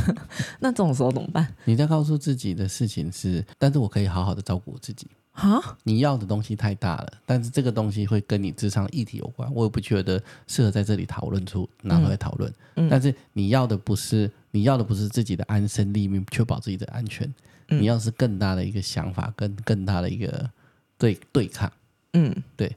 [0.60, 1.52] 那这种时候怎么办？
[1.64, 5.08] 你在告诉自己的事情是，但是我可以好好的照顾我自己。
[5.36, 5.76] 啊！
[5.84, 12.50] 你要的东西太大了，但是这个东西会跟你智商议题有关，我也不觉得适合在这里讨论出拿出来讨论。
[12.76, 17.26] 嗯嗯、但是你要的不是你要的不是自己的安身立命，确保自己的安全。
[17.68, 20.50] 嗯、你要是更大的一个想法，跟更大的一个
[20.96, 21.70] 对对抗。
[22.14, 22.74] 嗯，对。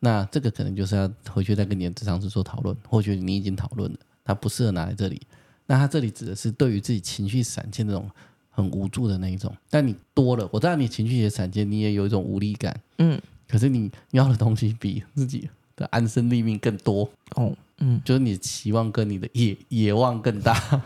[0.00, 2.74] 那这个可能就是要回去再跟你的智商师做讨论。
[2.88, 5.20] 或许你已经讨论了，它不适合拿来这里。
[5.66, 8.10] 那它这里指的是对于自己情绪闪现这种。
[8.54, 20.82] 很无助的那一种，但你多了，我知道你情绪也闪现，你也有一种无力感，嗯，可是你要的东西比自己的安身立命更多哦，嗯，就是你期望跟你的野野望更大，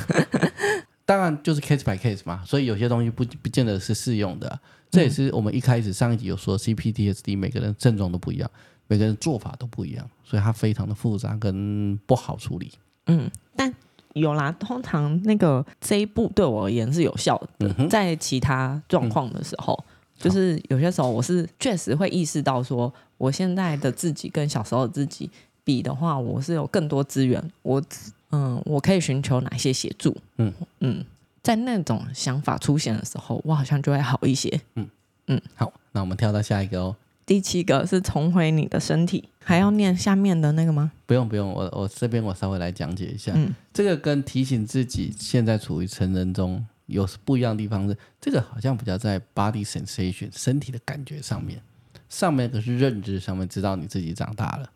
[1.06, 4.60] 当然就是 case by case 嘛，所以有些东西不不见得是适用的，
[4.90, 8.50] 这也是我们一开始上一集有说 CPTSD 每个人症状都不一样，
[8.86, 12.70] 每个人做法都不一样，所以它非常的复杂跟不好处理，
[13.06, 13.74] 嗯，但。
[14.20, 17.74] 有啦，通常那个这一步对我而言是有效的。
[17.78, 25.30] 嗯、在其他状况的时候，嗯、就是有些时候我是确实会意识到说，我现在的自己跟小时候的自己
[25.62, 27.42] 比的话，我是有更多资源。
[27.62, 27.82] 我
[28.30, 30.16] 嗯，我可以寻求哪些协助？
[30.38, 31.04] 嗯嗯，
[31.42, 34.60] 在那种想法出现的时候，我好像就会好一些。
[34.76, 34.88] 嗯
[35.26, 36.96] 嗯，好，那我们跳到下一个哦。
[37.26, 40.92] 第七个是重回你的身体，还要念下面的那个吗？
[41.06, 43.32] 不用不用，我我这边我稍微来讲解一下。
[43.34, 51.60] 嗯，这个跟提醒自己现在处于成人中有不一样的地方是，这个好像比较在 body sensation 身体的感觉上面，
[52.08, 54.70] 上面可是认知上面知道你自己长大了。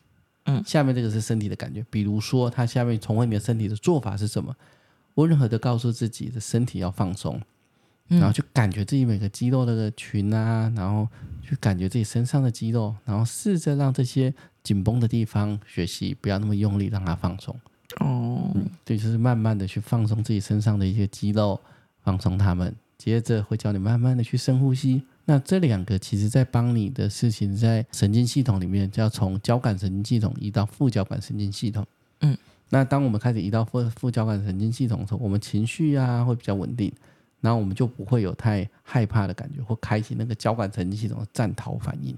[0.46, 4.56] 嗯，下面这个是身体的感觉，比如说它下面重回你的身体的做法是什么？
[5.14, 7.40] 温和的告诉自己的身体要放松。
[8.18, 11.08] 然后去感觉自己每个肌肉的群啊，然后
[11.42, 17.54] 去感觉自己身上的肌肉，然后试着让这些紧绷的地方学习不要那么用力，让它放松。
[18.00, 21.60] 哦，嗯，对，就是慢慢的去放松自己身上的一些肌肉，
[22.02, 22.74] 放松它们。
[22.98, 25.02] 接着会教你慢慢的去深呼吸。
[25.24, 31.86] 那这两个其实在帮你的事情，在神经系统里面，就要从交感神经系统移到副交感神经系统。
[32.20, 32.36] 嗯，
[32.68, 36.92] 那当我们开始移到副副交感神经系统的时候，我们情绪啊会比较稳定。
[37.40, 42.14] 然后我们就不会有太害怕的感觉，或开启那个交感神经系统的战逃反应。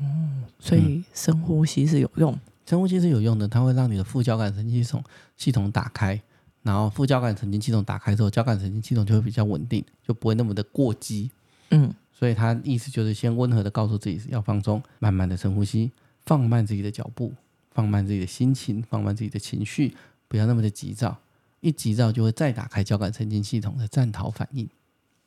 [0.00, 5.04] 哦，所以深呼吸是有用，嗯，深呼吸是有用的，它会让你的副交感神经系统
[5.36, 6.20] 系统打开，
[6.62, 11.30] 然后副交感神经系统打开之后，交感神经系统就会比较稳定，就不会那么的过激。
[11.70, 15.92] 嗯，所以它意思就是先温和的告诉自己要放松，慢慢的深呼吸，
[16.26, 17.32] 放慢自己的脚步，
[17.70, 19.94] 放慢自己的心情，放慢自己的情绪，
[20.26, 21.16] 不要那么的急躁。
[21.64, 24.68] 一急躁就会再打开交感神经系统的战逃反应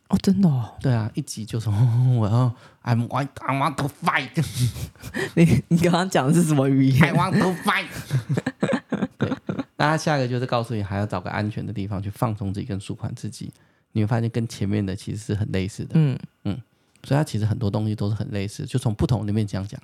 [0.10, 1.74] 哦，真的哦，对啊，一急就说
[2.18, 4.30] 我要 I'm I want to fight。
[5.36, 7.88] 你你刚刚讲的是什么语言？I want to fight。
[9.18, 9.30] 对，
[9.76, 13.52] 那他下一个就是告诉你还要找个安全的地方去放松自己跟舒缓自己，
[13.92, 16.62] 你会发现跟前面的其实是很类似的，嗯嗯，
[17.04, 19.82] 所以它其实很多东西都是很类似，就从不同的面这样讲。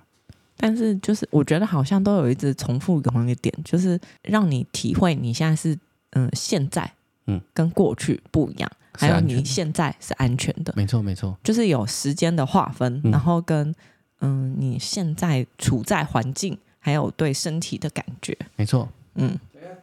[0.56, 5.78] 但是就是我觉得好像都有一直重复同一个点，就是让你体会你现在是。
[6.16, 6.91] 嗯，现在
[7.28, 7.39] 嗯。
[7.53, 13.74] 跟过去不一样，还有你现在是安全的，没错没错，就是有时间的划分，嗯、然后跟
[14.22, 19.38] 嗯你现在处在环境，还有对身体的感觉，没错，嗯，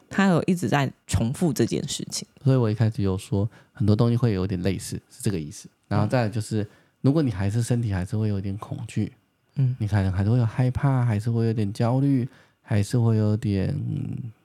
[0.08, 5.68] 他有一直在重复这件事情，所以我一开始有说很多东西会有点类似，是这个意思。
[5.88, 6.66] 然后再来就是，
[7.00, 9.12] 如果你还是身体还是会有点恐惧，
[9.56, 12.28] 嗯，你可能还是会有害怕，还是会有点焦虑，
[12.62, 13.76] 还是会有点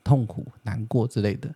[0.03, 1.53] 痛苦、难过之类的。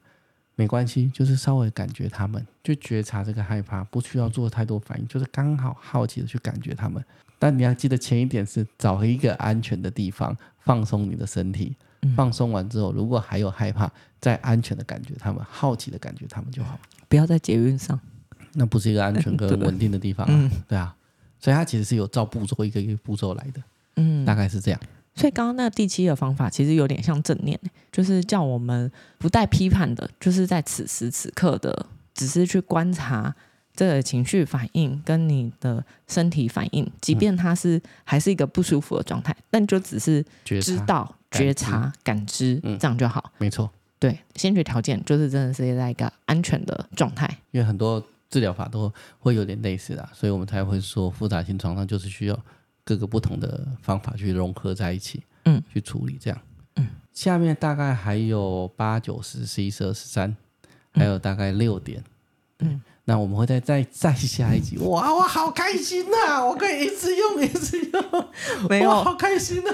[0.60, 7.02] 没关系，就是稍微感觉他们，就觉察这个害怕，不需要做太多反应，就是刚好好奇的去感觉他们。
[7.40, 13.90] 但你要记得前一点是找一个安全的地方放松你的身体，嗯、放松完之后，如果还有害怕，
[14.20, 16.78] 再安全的感觉他们，好奇的感觉他们就好。
[17.08, 17.98] 不要在捷运上，
[18.52, 20.34] 那不是一个安全跟 稳定的地方啊。
[20.36, 20.94] 嗯、对啊，
[21.40, 23.64] 所以它其实是有照步骤一个一个步骤来的，
[23.96, 24.82] 嗯，大概是这样。
[25.20, 27.60] 所以刚刚那第七个方法其实有点像正念，
[27.92, 33.36] 就是叫我们不带批判的，就是在此时此刻的，只是去观察
[33.76, 40.24] 这个情绪反应跟你的身体反应，即便它是还是一个不舒服的状态，但就只是
[40.62, 43.34] 知道、觉察、感知，这样就好。
[43.40, 48.90] 没错，对，先决条件就是真的是在一个安全的状态，因为很多治疗法都
[49.20, 52.40] 会有点类似的，所以我们才会说复杂性创伤就是需要
[52.90, 56.42] 各个不同的方法去融合在一起，嗯，去处理这样。
[56.78, 60.36] 嗯，下面大概还有八九十十一十二十三，
[60.92, 62.04] 还有大概六点。
[62.62, 64.80] 嗯，那我们会再再再下一集。
[64.80, 66.44] 哇，我好开心呐、啊！
[66.44, 68.04] 我可以一直用 一直用，
[68.68, 69.72] 没有，好开心啊！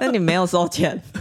[0.00, 0.98] 那你没有收钱？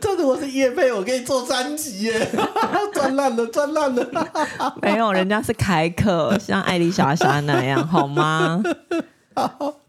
[0.00, 2.30] 这是我是叶配，我可以做三集耶，
[2.94, 4.74] 赚烂了，赚烂了。
[4.80, 8.62] 没有，人家是开课，像艾丽莎莎那样，好吗？
[9.34, 9.80] 好，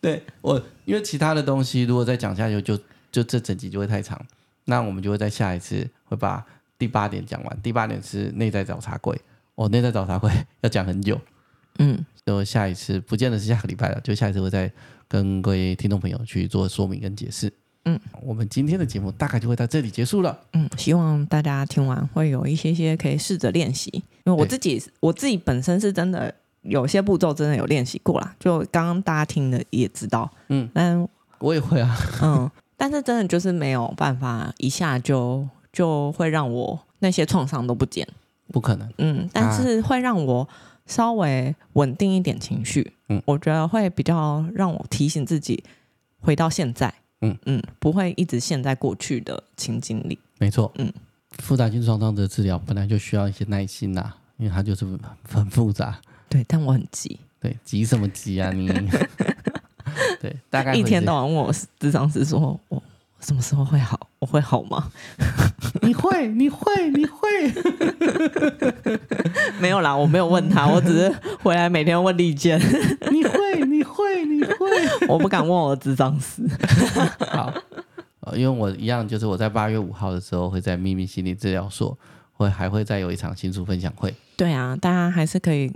[0.00, 4.20] 对我，因为其他的东西如果再讲下去就，就就这整集就会太长，
[4.64, 6.44] 那我们就会在下一次会把
[6.78, 7.62] 第八点讲完。
[7.62, 9.20] 第八点是内在找茬柜，
[9.56, 10.30] 哦，内在找茬柜
[10.62, 11.20] 要讲很久，
[11.78, 14.70] 嗯，就下一次不见得是下个礼拜了，就下一次会再
[15.08, 17.52] 跟各位听众朋友去做说明跟解释。
[17.84, 20.38] 嗯，我们今天的节目大概就会到这里结束了。
[20.52, 23.90] 嗯，希望大家听完会有一些些可以试着练习，
[24.24, 30.30] 因为我自己我自己本身是真的有些步骤真的有练习过啦，就刚刚大家听的也知道。
[30.48, 31.08] 嗯，但
[31.38, 31.96] 我也会啊。
[32.22, 38.06] 嗯，但是真的就是没有办法一下就就会让我那些创伤都不见，
[38.52, 38.92] 不可能。
[38.98, 40.46] 嗯，但是会让我
[40.84, 42.92] 稍微稳定一点情绪。
[43.08, 45.64] 嗯，我觉得会比较让我提醒自己
[46.20, 46.92] 回到现在。
[47.20, 50.18] 嗯嗯，不会一直陷在过去的情景里。
[50.38, 50.92] 没错，嗯，
[51.38, 54.86] 复杂性创伤的治疗本来就需要一些耐心呐、啊，因为它就是
[55.28, 55.98] 很复杂。
[56.28, 57.18] 对，但我很急。
[57.40, 58.68] 对，急什么急啊你？
[60.20, 62.82] 对，大概一天到晚问我智商师说，我
[63.20, 64.08] 什么时候会好？
[64.18, 64.90] 我会好吗？
[65.82, 67.28] 你会，你会，你会？
[69.60, 71.12] 没有啦，我没有问他，我只是
[71.42, 72.58] 回来每天问利剑。
[73.10, 73.38] 你会？
[75.08, 76.42] 我不敢问我的咨商师。
[77.30, 77.52] 好，
[78.34, 81.96] 因为我一样，就是我在八月五号的时候会在秘密心理治疗所，
[82.32, 84.14] 会还会再有一场新书分享会。
[84.36, 85.72] 对啊，大家还是可以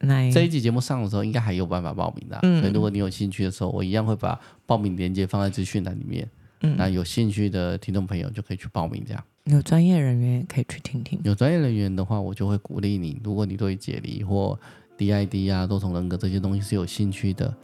[0.00, 0.30] 来。
[0.30, 2.40] 这一集节目上的时候，应该还有办法报名的、啊。
[2.42, 6.28] 嗯，所以如果你有兴趣的时候，我一样会把报名链接放在资讯栏里面。
[6.62, 9.24] 嗯，那有兴趣的听众朋友就可以去报名，这样。
[9.44, 11.18] 有专业人员也可以去听听。
[11.24, 13.18] 有专业人员的话，我就会鼓励你。
[13.24, 14.58] 如果你对解离或
[14.98, 17.54] DID 啊、多重人格这些东西是有兴趣的，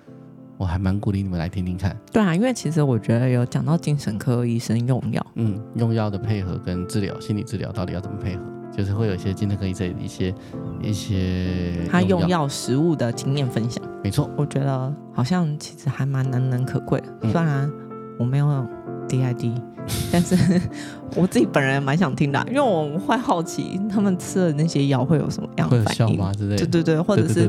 [0.56, 1.96] 我还蛮鼓励你们来听听看。
[2.12, 10.34] 对啊，因为其实我觉得有讲到精神科医生用药，嗯，用药的配合跟治疗、心理治疗到底要怎么配合，就是会有一些精神科医生一些
[10.80, 13.82] 一些他用药食物的经验分享。
[14.02, 17.30] 没错，我觉得好像其实还蛮难能可贵的。
[17.30, 17.70] 虽然
[18.18, 18.66] 我没有。
[19.06, 19.52] DID，
[20.10, 20.34] 但是
[21.14, 26.66] 我自己本人蛮想听的，因为我会好奇他们吃了那些药会有什么样的反应之类的。
[26.66, 27.48] 对对对，或者是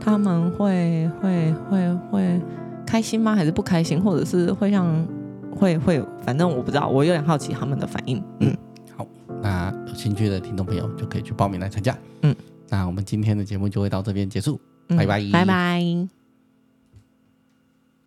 [0.00, 2.40] 他们会会会会
[2.86, 3.34] 开心吗？
[3.34, 4.00] 还是不开心？
[4.00, 5.06] 或者是会让
[5.54, 8.22] 会会，反正我不知道，我有点好奇他们的反应。
[8.40, 8.54] 嗯，
[8.96, 9.06] 好，
[9.42, 11.96] 那有兴趣的听众朋友就可以去报名来参加。
[12.22, 12.34] 嗯，
[12.68, 16.15] 那我们今天的节目就会到这边结束，拜拜，拜拜。